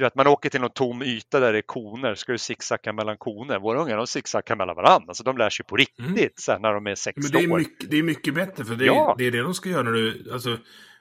[0.00, 2.92] du vet, man åker till någon tom yta där det är koner, ska du zigzacka
[2.92, 3.58] mellan koner?
[3.58, 6.30] Våra ungar de zigzackar mellan varandra, alltså de lär sig på riktigt mm.
[6.36, 7.58] sen när de är sex men det är år.
[7.58, 9.14] Mycket, det är mycket bättre, för det är, ja.
[9.18, 10.58] det är det de ska göra när du, alltså,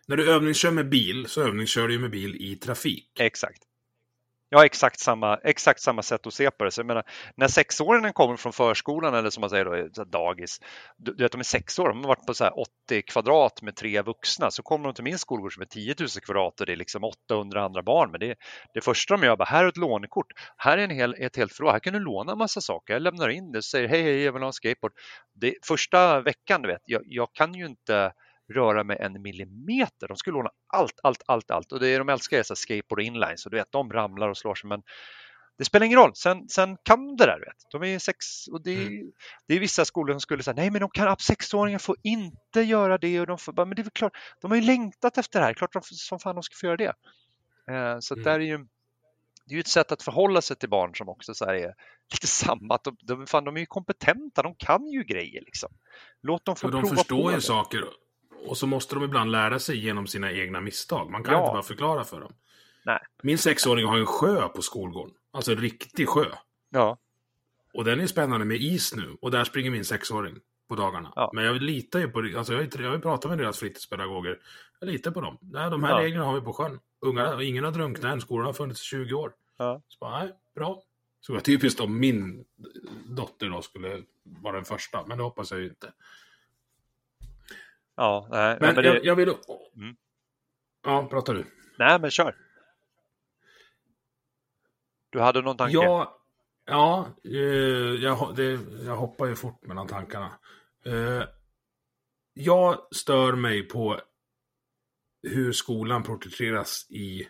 [0.08, 3.12] när du övningskör med bil, så övningskör du med bil i trafik.
[3.20, 3.60] Exakt.
[4.50, 6.72] Jag har exakt samma, exakt samma sätt att se på det.
[6.72, 7.04] Så jag menar,
[7.36, 10.60] när sexåringen kommer från förskolan eller som man säger då, eh, dagis,
[10.97, 13.62] du, du vet de är sex år, de har varit på så här 80 kvadrat
[13.62, 16.66] med tre vuxna, så kommer de till min skolgård som är 10 000 kvadrat och
[16.66, 18.12] det är liksom 800 andra barn.
[18.12, 18.36] Men det,
[18.74, 20.28] det första de gör, bara, här är ett lånekort,
[20.58, 22.93] här är en hel, ett helt förråd, här kan du låna en massa saker.
[22.93, 24.93] Jag lämnar in det och säger hej, hej, jag vill ha en skateboard.
[25.41, 28.12] Det, första veckan, du vet, jag, jag kan ju inte
[28.50, 30.08] röra mig en millimeter.
[30.08, 33.06] De skulle låna allt, allt, allt, allt och det de älskar är så skateboard och
[33.06, 34.82] inline så du vet, de ramlar och slår sig men
[35.58, 36.12] det spelar ingen roll.
[36.16, 37.39] Sen, sen kan de det där.
[37.39, 37.72] Vet.
[37.72, 39.12] De är sex och det, mm.
[39.47, 42.97] det är vissa skolor som skulle säga nej, men de kan sexåringar får inte göra
[42.97, 44.18] det och de får, men det är klart.
[44.41, 45.54] De har ju längtat efter det här.
[45.54, 46.93] Klart de, som fan de ska få göra det.
[47.72, 48.24] Eh, så mm.
[48.24, 48.58] där är ju
[49.45, 51.74] det är ju ett sätt att förhålla sig till barn som också så är
[52.12, 52.80] lite samma.
[52.84, 55.70] de, de, fan, de är ju kompetenta, de kan ju grejer liksom.
[56.22, 57.41] Låt dem få de prova förstår på ju det.
[57.41, 57.84] saker
[58.47, 61.09] och så måste de ibland lära sig genom sina egna misstag.
[61.09, 61.39] Man kan ja.
[61.39, 62.33] inte bara förklara för dem.
[62.85, 62.99] Nej.
[63.23, 65.15] Min sexåring har en sjö på skolgården.
[65.31, 66.25] Alltså en riktig sjö.
[66.69, 66.97] Ja.
[67.73, 69.17] Och den är spännande med is nu.
[69.21, 70.35] Och där springer min sexåring
[70.69, 71.13] på dagarna.
[71.15, 71.31] Ja.
[71.33, 74.39] Men jag litar ju på, alltså jag, jag har ju pratat med deras fritidspedagoger.
[74.79, 75.37] Jag litar på dem.
[75.41, 75.99] Nej, de här ja.
[75.99, 76.79] reglerna har vi på sjön.
[77.01, 79.33] Ungarna, ingen har drunknat än, skolan har funnits i 20 år.
[79.57, 79.81] Ja.
[79.87, 80.81] Så bara, nej, bra.
[81.21, 82.45] Så det var typiskt om min
[83.05, 85.93] dotter då skulle vara den första, men det hoppas jag ju inte.
[88.00, 88.89] Ja, nej, men, men det...
[88.89, 89.30] jag, jag, vill...
[89.30, 89.95] Mm.
[90.84, 91.45] Ja, pratar du.
[91.80, 92.36] Nej, men kör.
[95.10, 95.74] Du hade någon tanke?
[95.74, 96.22] Ja,
[96.66, 97.32] ja eh,
[98.04, 100.39] jag, det, jag hoppar ju fort mellan tankarna.
[100.86, 101.24] Eh,
[102.34, 104.00] jag stör mig på
[105.24, 107.28] hur skolan porträtteras i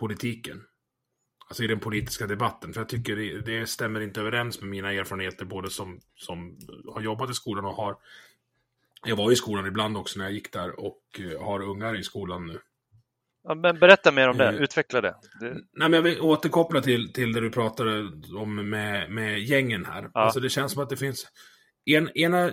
[0.00, 0.62] politiken.
[1.48, 2.72] Alltså i den politiska debatten.
[2.72, 6.58] För jag tycker det, det stämmer inte överens med mina erfarenheter både som, som
[6.94, 7.96] har jobbat i skolan och har...
[9.06, 12.02] Jag var i skolan ibland också när jag gick där och eh, har ungar i
[12.02, 12.58] skolan nu.
[13.48, 14.62] Ja, men berätta mer om det, Mm.
[14.62, 15.14] utveckla det.
[15.40, 19.84] det Nej, men jag vill återkoppla till, till det du pratade om med, med gängen
[19.84, 20.10] här.
[20.14, 20.20] Ja.
[20.20, 21.26] Alltså det känns som att det finns...
[21.90, 22.50] En, ena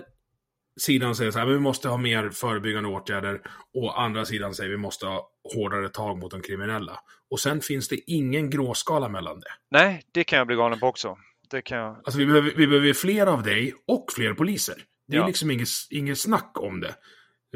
[0.80, 3.40] sidan säger så här, men vi måste ha mer förebyggande åtgärder.
[3.74, 7.00] Och andra sidan säger vi måste ha hårdare tag mot de kriminella.
[7.30, 9.50] Och sen finns det ingen gråskala mellan det.
[9.70, 11.16] Nej, det kan jag bli galen på också.
[11.50, 11.96] Det kan jag...
[11.96, 14.76] Alltså vi behöver, vi behöver fler av dig och fler poliser.
[15.06, 15.26] Det är Ja.
[15.26, 16.94] liksom inget, inget snack om det.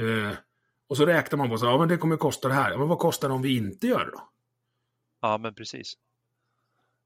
[0.02, 0.36] Eh,
[0.88, 2.70] och så räknar man på så ja men det kommer kosta det här.
[2.70, 4.28] Ja, men vad kostar det om vi inte gör det då?
[5.20, 5.94] Ja, men precis.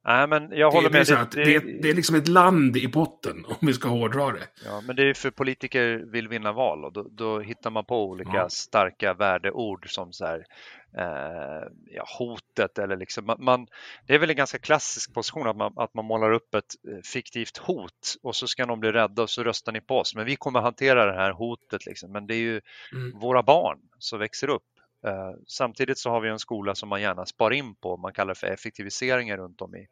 [0.05, 1.07] Nej, men jag Det, håller det, är med.
[1.07, 4.49] så att det, det är liksom ett land i botten, om vi ska hårdra det.
[4.65, 8.05] Ja, men det är för politiker vill vinna val och då, då hittar man på
[8.05, 8.49] olika Ja.
[8.49, 10.45] starka värdeord som så här,
[10.99, 13.67] eh, ja, hotet eller liksom man, man,
[14.07, 16.99] det är väl en ganska klassisk position att man, att man målar upp ett eh,
[17.13, 20.15] fiktivt hot och så ska någon bli rädda och så röstar ni på oss.
[20.15, 22.13] Men vi kommer hantera det här hotet liksom.
[22.13, 22.61] Men det är ju
[22.93, 23.19] Mm.
[23.21, 24.63] våra barn som växer upp.
[25.07, 27.97] Eh, samtidigt så har vi en skola som man gärna spar in på.
[27.97, 29.89] Man kallar det för effektiviseringar runt om i,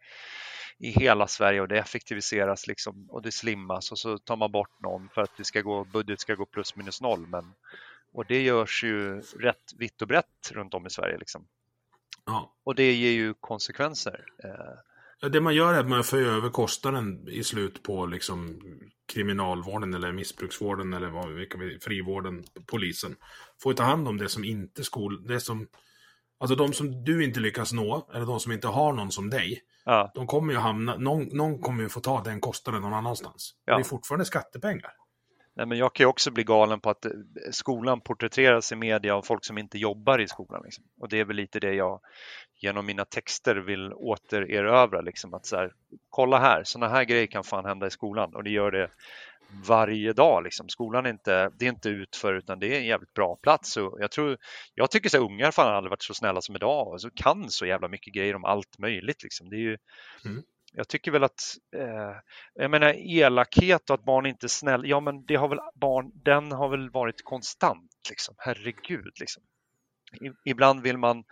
[0.79, 4.81] i hela Sverige och det effektiviseras liksom och det slimmas och så tar man bort
[4.81, 7.27] någon för att det ska gå, budget ska gå plus minus noll.
[7.27, 7.55] Men,
[8.13, 11.19] och det görs ju rätt vitt och brett runt om i Sverige.
[11.19, 11.47] Liksom.
[12.27, 12.55] Ja.
[12.65, 14.25] Och det ger ju konsekvenser.
[14.45, 14.89] Eh,
[15.21, 18.61] Ja, Det man gör är att man för över kostnaden i slut på liksom
[19.12, 23.16] kriminalvården eller missbruksvården eller vad, vilka vi, frivården, polisen.
[23.62, 25.27] Får ta hand om det som inte skol...
[25.27, 25.66] Det som,
[26.41, 29.62] alltså de som du inte lyckas nå, eller de som inte har någon som dig.
[29.85, 33.55] ja, De kommer ju hamna, någon, någon kommer ju få ta den kostnaden någon annanstans.
[33.64, 33.75] Ja.
[33.75, 34.93] Det är fortfarande skattepengar.
[35.57, 37.11] Nej, men jag kan ju också bli galen på att eh,
[37.51, 40.63] skolan porträtteras i media av folk som inte jobbar i skolan.
[40.65, 40.85] Liksom.
[41.01, 42.01] Och det är väl lite det jag
[42.63, 45.01] genom mina texter vill återerövra.
[45.01, 45.73] Liksom, att så här,
[46.11, 48.91] kolla här, sådana här grejer kan fan hända i skolan och det gör det
[49.67, 50.45] varje dag.
[50.45, 50.69] Liksom.
[50.69, 53.77] Skolan är inte, det är inte utför utan det är en jävligt bra plats.
[53.77, 54.39] Och jag, tror,
[54.75, 57.67] jag tycker att ungar fan aldrig varit så snälla som idag och så kan så
[57.67, 59.23] jävla mycket grejer om allt möjligt.
[59.23, 59.51] Liksom.
[59.51, 59.79] Det är ju,
[60.25, 60.43] Mm.
[60.73, 62.16] Jag tycker väl att eh,
[62.55, 64.87] jag menar elakhet och att barn inte är snälla.
[64.87, 66.11] Ja, men det har väl barn.
[66.25, 68.35] Den har väl varit konstant liksom.
[68.39, 69.43] Herregud liksom.
[70.21, 71.25] I, ibland vill man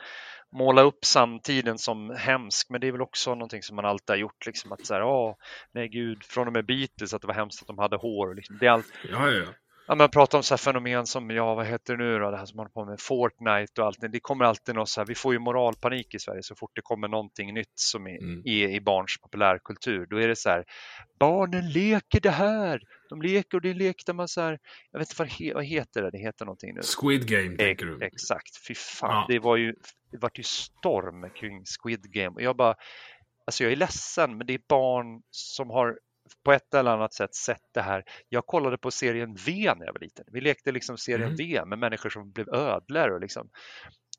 [0.52, 4.16] måla upp samtiden som hemsk, men det är väl också någonting som man alltid har
[4.16, 5.36] gjort liksom att så här, åh,
[5.72, 8.34] nej gud, från och med Beatles att det var hemskt att de hade hår.
[8.34, 8.58] Liksom.
[8.58, 9.44] Det är allt, Ja, ja,
[9.88, 9.94] ja.
[9.94, 12.46] Men pratar om så här fenomen som, ja vad heter det nu då, det här
[12.46, 13.98] som håller på med, Fortnite och allt.
[14.12, 16.80] Det kommer alltid något så här, vi får ju moralpanik i Sverige så fort det
[16.82, 18.42] kommer någonting nytt som är, Mm.
[18.44, 20.06] är i barns populärkultur.
[20.06, 20.64] Då är det så här,
[21.20, 22.80] barnen leker det här.
[23.08, 24.58] De leker och det är en lek där man så här,
[24.92, 26.80] jag vet inte vad, he, vad heter det, det heter någonting nu.
[27.00, 28.06] Squid Game, tänker Ex- du?
[28.06, 29.10] Exakt, fy fan.
[29.10, 29.24] Ja.
[29.28, 29.74] Det var ju,
[30.10, 32.74] det var ju storm kring Squid Game och jag bara,
[33.46, 35.98] alltså jag är ledsen men det är barn som har
[36.48, 38.04] på ett eller annat sätt sett det här.
[38.28, 40.24] Jag kollade på serien V när jag var liten.
[40.32, 41.36] Vi lekte liksom serien Mm.
[41.36, 43.48] V med människor som blev ödlor och liksom.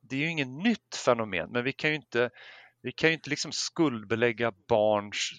[0.01, 2.29] Det är ju inget nytt fenomen men vi kan ju inte,
[2.81, 5.31] vi kan ju inte liksom skuldbelägga barns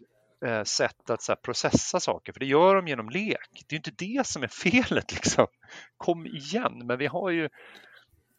[0.47, 3.65] eh, sätt att så här, processa saker, för det gör de genom lek.
[3.69, 5.47] Det är ju inte det som är felet liksom.
[5.97, 7.49] Kom igen, men vi har ju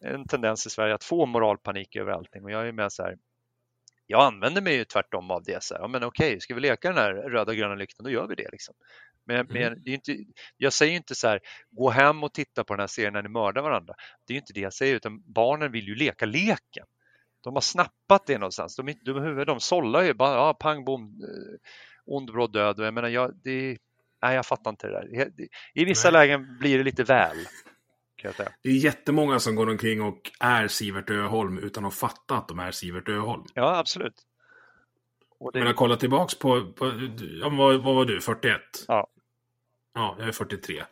[0.05, 3.17] en tendens i Sverige att få moralpanik över allting och jag är med så här.
[4.11, 5.63] Jag använder mig ju tvärtom av det.
[5.63, 8.27] Så här, ja, men okej, ska vi leka den här röda gröna lyktan, då gör
[8.27, 8.49] vi det.
[8.51, 8.75] Liksom.
[9.25, 9.53] Men, Mm.
[9.53, 10.17] men det är inte,
[10.57, 11.39] jag säger inte så här,
[11.71, 13.93] gå hem och titta på den här serien när ni mördar varandra.
[14.27, 16.85] Det är ju inte det jag säger, utan barnen vill ju leka leken.
[17.43, 18.75] De har snappat det någonstans.
[18.75, 19.47] De, huvudet.
[19.47, 21.57] De sållar ju bara, ja, pang bom, eh,
[22.05, 22.79] ond, bråd, död.
[22.79, 23.77] Och jag menar, jag, det,
[24.21, 25.37] nej, jag fattar inte det där.
[25.73, 26.27] I vissa Nej.
[26.27, 27.37] lägen blir det lite väl,
[28.21, 28.47] kan jag.
[28.63, 32.59] Det är jättemånga som går omkring och är Sivert Öholm utan att fatta att de
[32.59, 33.43] är Sivert Öholm.
[33.53, 34.13] Ja, absolut.
[35.39, 36.85] Och det, Men att kolla tillbaks på, på
[37.51, 38.61] vad, vad var du, 41?
[38.87, 39.07] Ja.
[39.93, 40.83] Ja, jag är 43.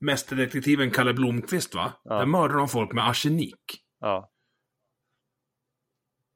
[0.00, 1.92] Mästerdetektiven Kalle Blomqvist, va?
[2.04, 2.14] Ja.
[2.18, 3.82] Där mördar de folk med arsenik.
[4.00, 4.30] ja,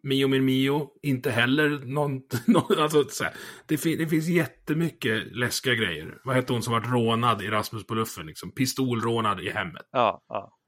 [0.02, 2.22] Mio min Mio, inte heller någon...
[2.46, 3.34] någon alltså, så här,
[3.66, 6.18] det, fin, det finns jättemycket läskiga grejer.
[6.24, 8.26] Vad hette hon som vart rånad i Rasmus på luffen?
[8.26, 8.50] Liksom?
[8.52, 9.86] Pistolrånad i hemmet.
[9.92, 10.58] ja, ja.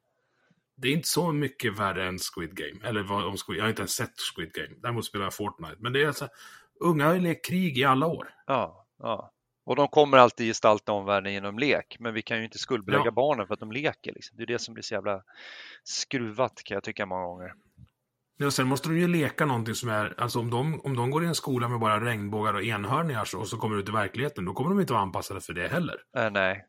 [0.77, 2.89] Det är inte så mycket värre än Squid Game.
[2.89, 4.75] Eller vad, om Squid, jag har inte ens sett Squid Game.
[4.83, 5.77] Däremot spelar jag Fortnite.
[5.79, 6.29] Men det är alltså...
[6.81, 8.29] Unga har ju lekt krig i alla år.
[8.47, 9.33] Ja, ja.
[9.67, 13.11] Och de kommer alltid gestalta omvärlden genom lek, men vi kan ju inte skuldbelägga Ja.
[13.11, 14.13] barnen för att de leker.
[14.15, 14.37] Liksom.
[14.37, 15.23] Det är det som blir så jävla
[15.85, 17.53] skruvat kan jag tycka många gånger.
[18.37, 21.25] Ja, sen måste de ju leka någonting som är, alltså om de, om de går
[21.25, 24.45] i en skola med bara regnbågar och enhörningar så, och så kommer ut i verkligheten,
[24.45, 25.97] då kommer de inte vara anpassade för det heller.
[26.17, 26.67] Äh, nej.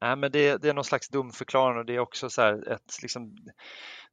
[0.00, 2.72] Nej, men det, det är någon slags dum förklaring och det är också så här
[2.72, 3.36] ett liksom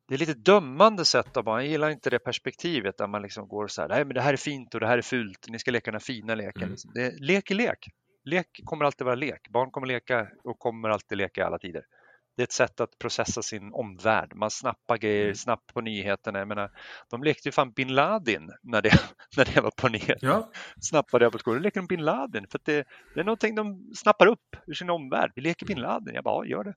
[0.07, 1.45] det är lite dömande sätt av.
[1.45, 4.33] Jag gillar inte det perspektivet där man liksom går så här, nej men det här
[4.33, 6.63] är fint och det här är fult, ni ska leka den här fina leken.
[6.63, 6.75] Mm.
[6.93, 7.87] Det, lek är lek.
[8.23, 9.49] Lek kommer alltid vara lek.
[9.49, 11.83] Barn kommer leka och kommer alltid leka i alla tider.
[12.35, 14.31] Det är ett sätt att processa sin omvärld.
[14.35, 15.35] Man snappar grejer Mm.
[15.35, 16.39] snabbt på nyheterna.
[16.39, 16.71] Jag menar,
[17.09, 18.89] de lekte ju fan bin Laden när det,
[19.37, 20.51] när det var på nyheterna Ja,
[20.81, 21.59] snappade jag på skolan.
[21.59, 24.89] Då leker de bin Laden för det, det är någonting de snappar upp ur sin
[24.89, 25.31] omvärld.
[25.35, 26.15] Vi leker bin Laden.
[26.15, 26.73] Jag bara, ja, gör det.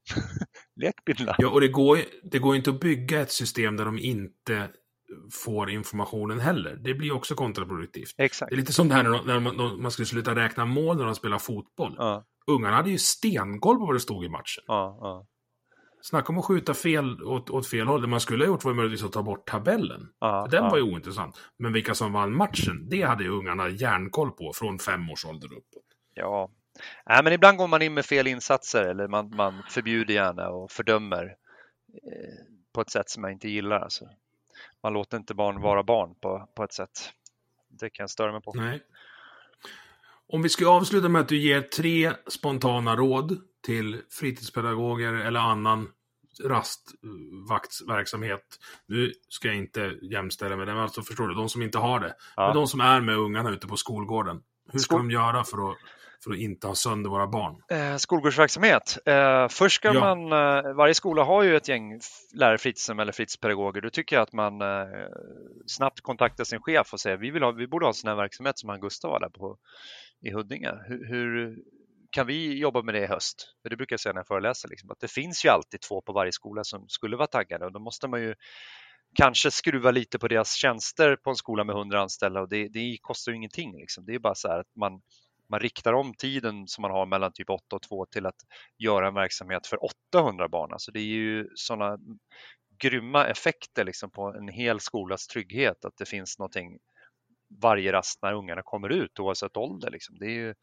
[0.85, 1.35] Lek bin Laden.
[1.39, 4.69] ja och det går, det går inte att bygga ett system där de inte
[5.45, 6.77] får informationen heller.
[6.77, 8.15] Det blir också kontraproduktivt.
[8.19, 8.51] Exakt.
[8.51, 10.97] Det är lite som det här när, de, när man, man skulle sluta räkna mål
[10.97, 11.95] när de spelar fotboll.
[11.99, 14.63] Ja, Ungarna hade ju stenkoll på vad det stod i matchen.
[14.67, 15.27] ja, ja.
[16.05, 18.03] Snacka om att skjuta fel åt, åt fel håll.
[18.03, 20.09] Det man skulle ha gjort var möjligtvis att ta bort tabellen.
[20.19, 20.71] ja, Den ja.
[20.71, 21.41] var ju ointressant.
[21.59, 25.47] Men vilka som vann matchen, det hade ju ungarna järnkoll på från fem års ålder
[25.47, 25.85] uppåt.
[26.15, 26.51] Ja,
[27.09, 30.71] Nej, men ibland går man in med fel insatser eller man, man förbjuder gärna och
[30.71, 33.81] fördömer eh, på ett sätt som jag inte gillar.
[33.81, 34.09] Alltså.
[34.83, 37.13] Man låter inte barn vara barn på, på ett sätt.
[37.69, 38.53] Det kan jag störa mig på.
[38.55, 38.83] Nej.
[40.29, 45.89] Om vi ska avsluta med att du ger tre spontana råd till fritidspedagoger eller annan
[46.45, 48.43] rastvaktsverksamhet.
[48.87, 52.01] Nu ska jag inte jämställa med det, men alltså förstår du, de som inte har
[52.01, 52.15] det.
[52.37, 52.47] Ja.
[52.47, 54.43] Men de som är med ungarna ute på skolgården.
[54.73, 55.77] Hur ska Skol- de göra för att,
[56.25, 57.63] för att inte ha sönder våra barn?
[57.71, 58.99] Eh, skolgårdsverksamhet.
[59.07, 60.01] Eh, först ska Ja.
[60.15, 62.01] man, eh, varje skola har ju ett gäng
[62.35, 63.81] lärare fritidshem eller fritidspedagoger.
[63.81, 64.87] Då tycker jag att man eh,
[65.67, 68.17] snabbt kontaktar sin chef och säger vi, vill ha, vi borde ha en sån här
[68.17, 69.57] verksamhet som han Gustav har där på,
[70.23, 70.73] i Huddinge.
[70.89, 71.57] Hur, hur
[72.15, 73.55] kan vi jobba med det i höst?
[73.63, 76.03] För det brukar jag säga när jag föreläser, liksom, att det finns ju alltid två
[76.03, 78.35] på varje skola som skulle vara taggade och då måste man ju
[79.15, 82.99] kanske skruva lite på deras tjänster på en skola med 100 anställda och det, det
[83.01, 83.79] kostar ju ingenting.
[83.79, 84.05] Liksom.
[84.05, 85.01] Det är bara så här att man,
[85.49, 88.39] man riktar om tiden som man har mellan typ 8 och 2 till att
[88.79, 89.79] göra en verksamhet för
[90.15, 90.73] 800 barn.
[90.73, 91.99] Alltså det är ju sådana
[92.79, 96.79] grymma effekter liksom på en hel skolas trygghet att det finns någonting
[97.63, 99.91] varje rast när ungarna kommer ut oavsett ålder.
[99.91, 100.19] Liksom.
[100.19, 100.55] Det, är ju,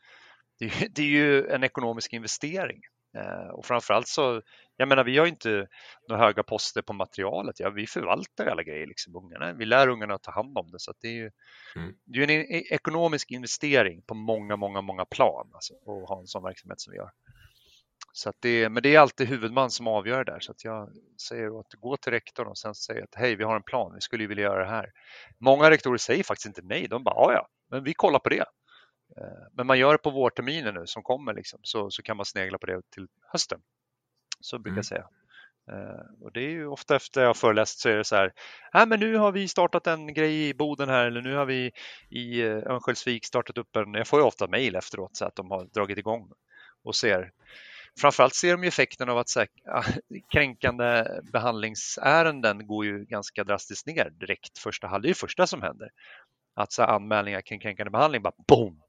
[0.62, 2.82] det, är, det är ju en ekonomisk investering.
[3.18, 4.42] Eh, och framförallt så,
[4.78, 5.68] jag menar vi har inte
[6.10, 7.60] några höga poster på materialet.
[7.60, 9.54] Ja, vi förvaltar alla grejer, liksom, ungarna.
[9.54, 10.80] vi lär ungarna att ta hand om det.
[10.80, 11.32] Så det är ju
[11.76, 11.94] Mm.
[12.06, 16.28] det är en e- ekonomisk investering på många, många, många plan alltså, att ha en
[16.28, 17.12] sån verksamhet som vi gör.
[18.14, 20.40] Så det, men det är alltid huvudman som avgör det där.
[20.40, 20.90] Så jag
[21.28, 24.02] säger att gå till rektorn och sen säga att hej, vi har en plan, vi
[24.02, 24.92] skulle ju vilja göra det här.
[25.40, 28.46] Många rektorer säger faktiskt inte nej, de bara ja, men vi kollar på det.
[29.18, 32.26] Eh, Men man gör det på vårterminen nu som kommer liksom, så, så kan man
[32.26, 33.62] snegla på det till hösten.
[34.40, 34.78] Så brukar Mm.
[34.78, 35.08] jag säga.
[35.72, 38.34] Eh, Och det är ju ofta efter jag har föreläst så är det så här,
[38.74, 41.72] nej men nu har vi startat en grej i Boden här eller nu har vi
[42.10, 45.52] i eh, Örnsköldsvik startat upp en, jag får ju ofta mejl efteråt så att de
[45.52, 46.32] har dragit igång
[46.84, 47.32] och ser
[48.00, 49.48] Framförallt ser de ju effekten av att här,
[50.32, 55.62] kränkande behandlingsärenden går ju ganska drastiskt ner direkt första halv, det är det första som
[55.62, 55.90] händer.
[56.54, 58.82] Att så här, anmälningar kring kränkande behandling bara boom,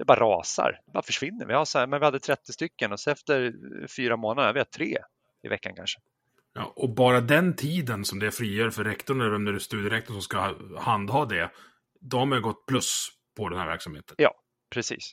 [0.00, 1.46] det bara rasar, det bara försvinner.
[1.46, 3.54] Vi, har så här, men vi hade 30 stycken och så efter
[3.96, 4.98] fyra månader, vi har tre
[5.42, 6.00] i veckan kanske.
[6.52, 10.14] Ja, och bara den tiden som det frigör för rektorn eller vem det är studierektorn
[10.14, 11.50] som ska handha det,
[12.00, 14.14] de har gått plus på den här verksamheten.
[14.18, 14.34] Ja,
[14.70, 15.12] precis.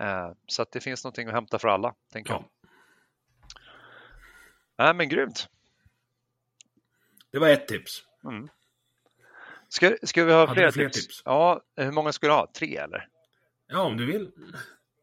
[0.00, 2.36] Eh, Så att det finns någonting att hämta för alla, tänker Ja.
[2.36, 2.50] jag.
[4.78, 5.48] Nej, men grymt.
[7.32, 8.02] Det var ett tips.
[8.24, 8.48] Mm.
[9.68, 11.06] Ska, ska vi ha Hade fler, fler tips?
[11.06, 11.22] tips?
[11.24, 12.46] Ja, hur många ska du ha?
[12.54, 13.08] Tre eller?
[13.68, 14.30] Ja, om du vill.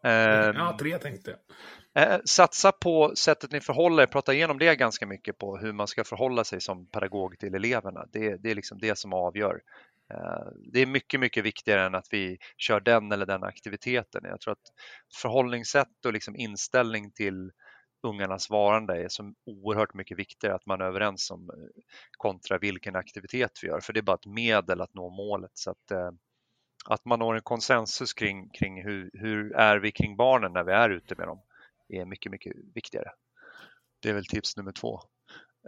[0.04, 0.12] Eh,
[0.56, 1.38] Ja, tre tänkte
[1.94, 2.14] jag.
[2.14, 5.88] eh, satsa på sättet ni förhåller er, prata igenom det ganska mycket på hur man
[5.88, 8.06] ska förhålla sig som pedagog till eleverna.
[8.12, 9.62] Det, det är liksom det som avgör.
[10.14, 14.22] Eh, Det är mycket, mycket viktigare än att vi kör den eller den aktiviteten.
[14.24, 14.68] Jag tror att
[15.22, 17.52] förhållningssätt och liksom inställning till
[18.08, 21.56] ungarnas varande är så oerhört mycket viktigare att man är överens om eh,
[22.18, 23.80] kontra vilken aktivitet vi gör.
[23.80, 25.52] För det är bara ett medel att nå målet.
[25.54, 26.12] Så att, eh,
[26.84, 30.72] att man når en konsensus kring, kring hur, hur är vi kring barnen när vi
[30.72, 31.42] är ute med dem
[31.90, 33.12] är mycket, mycket viktigare.
[34.02, 35.02] Det är väl tips nummer två.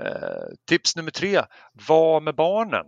[0.01, 1.41] Eh, tips nummer tre,
[1.87, 2.85] var med barnen.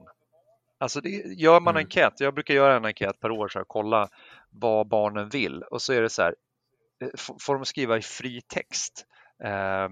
[0.77, 1.79] Alltså det, gör man Mm.
[1.85, 4.09] enkät, jag brukar göra en enkät per år, så här, kolla
[4.49, 6.35] vad barnen vill och så är det så här,
[7.01, 7.09] eh,
[7.39, 9.05] får de skriva i fri text.
[9.43, 9.89] Eh,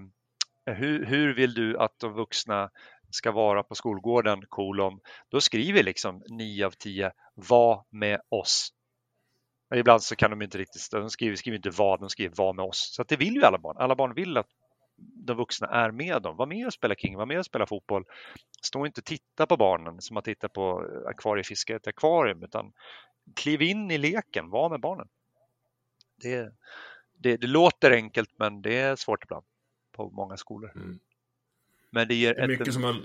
[0.74, 2.70] hur, hur vill du att de vuxna
[3.16, 5.00] ska vara på skolgården, kolon.
[5.28, 8.72] Då skriver liksom 9 av 10 var med oss.
[9.70, 12.52] Men ibland så kan de inte riktigt, de skriver, skriver inte vad, de skriver var
[12.52, 12.94] med oss.
[12.94, 13.76] Så att det vill ju alla barn.
[13.78, 14.46] Alla barn vill att
[14.96, 16.36] de vuxna är med dem.
[16.36, 18.04] Var med och spela King, var med och spela fotboll.
[18.62, 22.42] Stå inte och titta på barnen som att titta på eh, akvariefiske i ett akvarium
[22.42, 22.72] utan
[23.36, 25.08] kliv in i leken, var med barnen.
[26.16, 26.52] Det,
[27.12, 29.44] det, det låter enkelt men det är svårt ibland
[29.92, 30.72] på många skolor.
[30.74, 30.98] Mm.
[31.96, 33.02] Men det ger Det är ett, mycket som har, mm,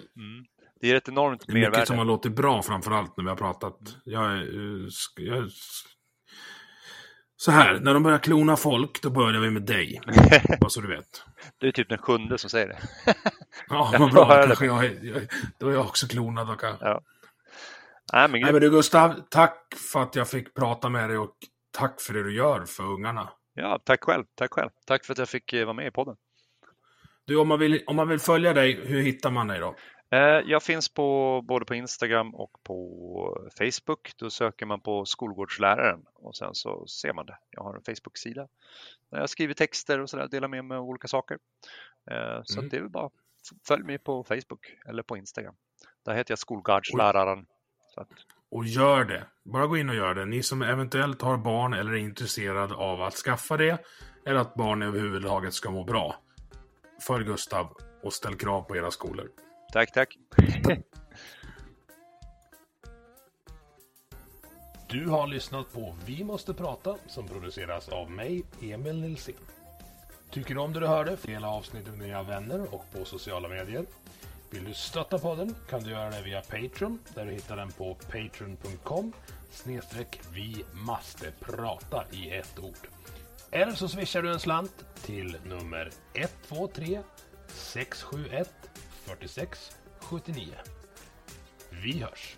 [0.82, 1.86] det ger ett enormt det är mycket mervärde.
[1.86, 3.78] som har låtit bra framförallt när vi har pratat.
[4.04, 5.50] Jag, är, eh, jag, är-
[7.36, 10.02] så här, när de börjar klona folk, då börjar vi med dig.
[10.62, 11.24] Bara så du vet.
[11.58, 12.80] Du är typ den sjunde som säger det.
[13.70, 14.44] Ja, vad bra.
[14.46, 15.22] Kanske jag, är- jag,
[15.60, 16.48] då är jag också klonad.
[16.48, 16.78] Då kan.
[16.82, 17.02] Ja.
[18.14, 21.36] Nej, men, Nej, men du Gustav, tack för att jag fick prata med dig och
[21.72, 23.30] tack för det du gör för ungarna.
[23.54, 24.24] ja, tack själv.
[24.36, 24.70] Tack själv.
[24.86, 26.16] Tack för att jag fick eh, vara med i podden.
[27.26, 29.76] Du, om man vill, om man vill följa dig, hur hittar man dig då?
[30.12, 34.12] Eh, Jag finns på, både på Instagram och på Facebook.
[34.18, 37.38] Då söker man på skolgårdsläraren och sen så ser man det.
[37.50, 38.48] Jag har en Facebook-sida
[39.12, 41.38] där jag skriver texter och sådär, delar med mig av olika saker.
[42.12, 42.70] Eh, Så Mm.
[42.70, 43.10] det är väl bara
[43.68, 45.56] följ mig på Facebook eller på Instagram.
[46.06, 47.46] Där heter jag skolgårdsläraren.
[47.96, 48.10] Att,
[48.52, 49.24] Och gör det.
[49.44, 50.26] Bara gå in och gör det.
[50.26, 53.78] Ni som eventuellt har barn eller är intresserade av att skaffa det,
[54.26, 56.16] eller att barn överhuvudtaget ska må bra.
[57.02, 59.30] Följ Gustav och ställ krav på era skolor.
[59.74, 60.18] tack, tack.
[64.90, 69.36] Du har lyssnat på Vi måste prata som produceras av mig, Emil Nilsson.
[70.30, 71.18] Tycker du om det du hörde?
[71.22, 73.86] Dela avsnittet med dina vänner och på sociala medier.
[74.50, 77.96] Vill du stötta podden kan du göra det via Patreon där du hittar den på
[77.96, 79.14] patreon.com
[79.52, 82.88] snedstreck vi måste prata i ett ord.
[83.52, 87.00] Eller så swishar du en slant till nummer 123
[87.48, 88.50] 671
[89.06, 90.54] 46 79.
[91.70, 92.38] Vi hörs!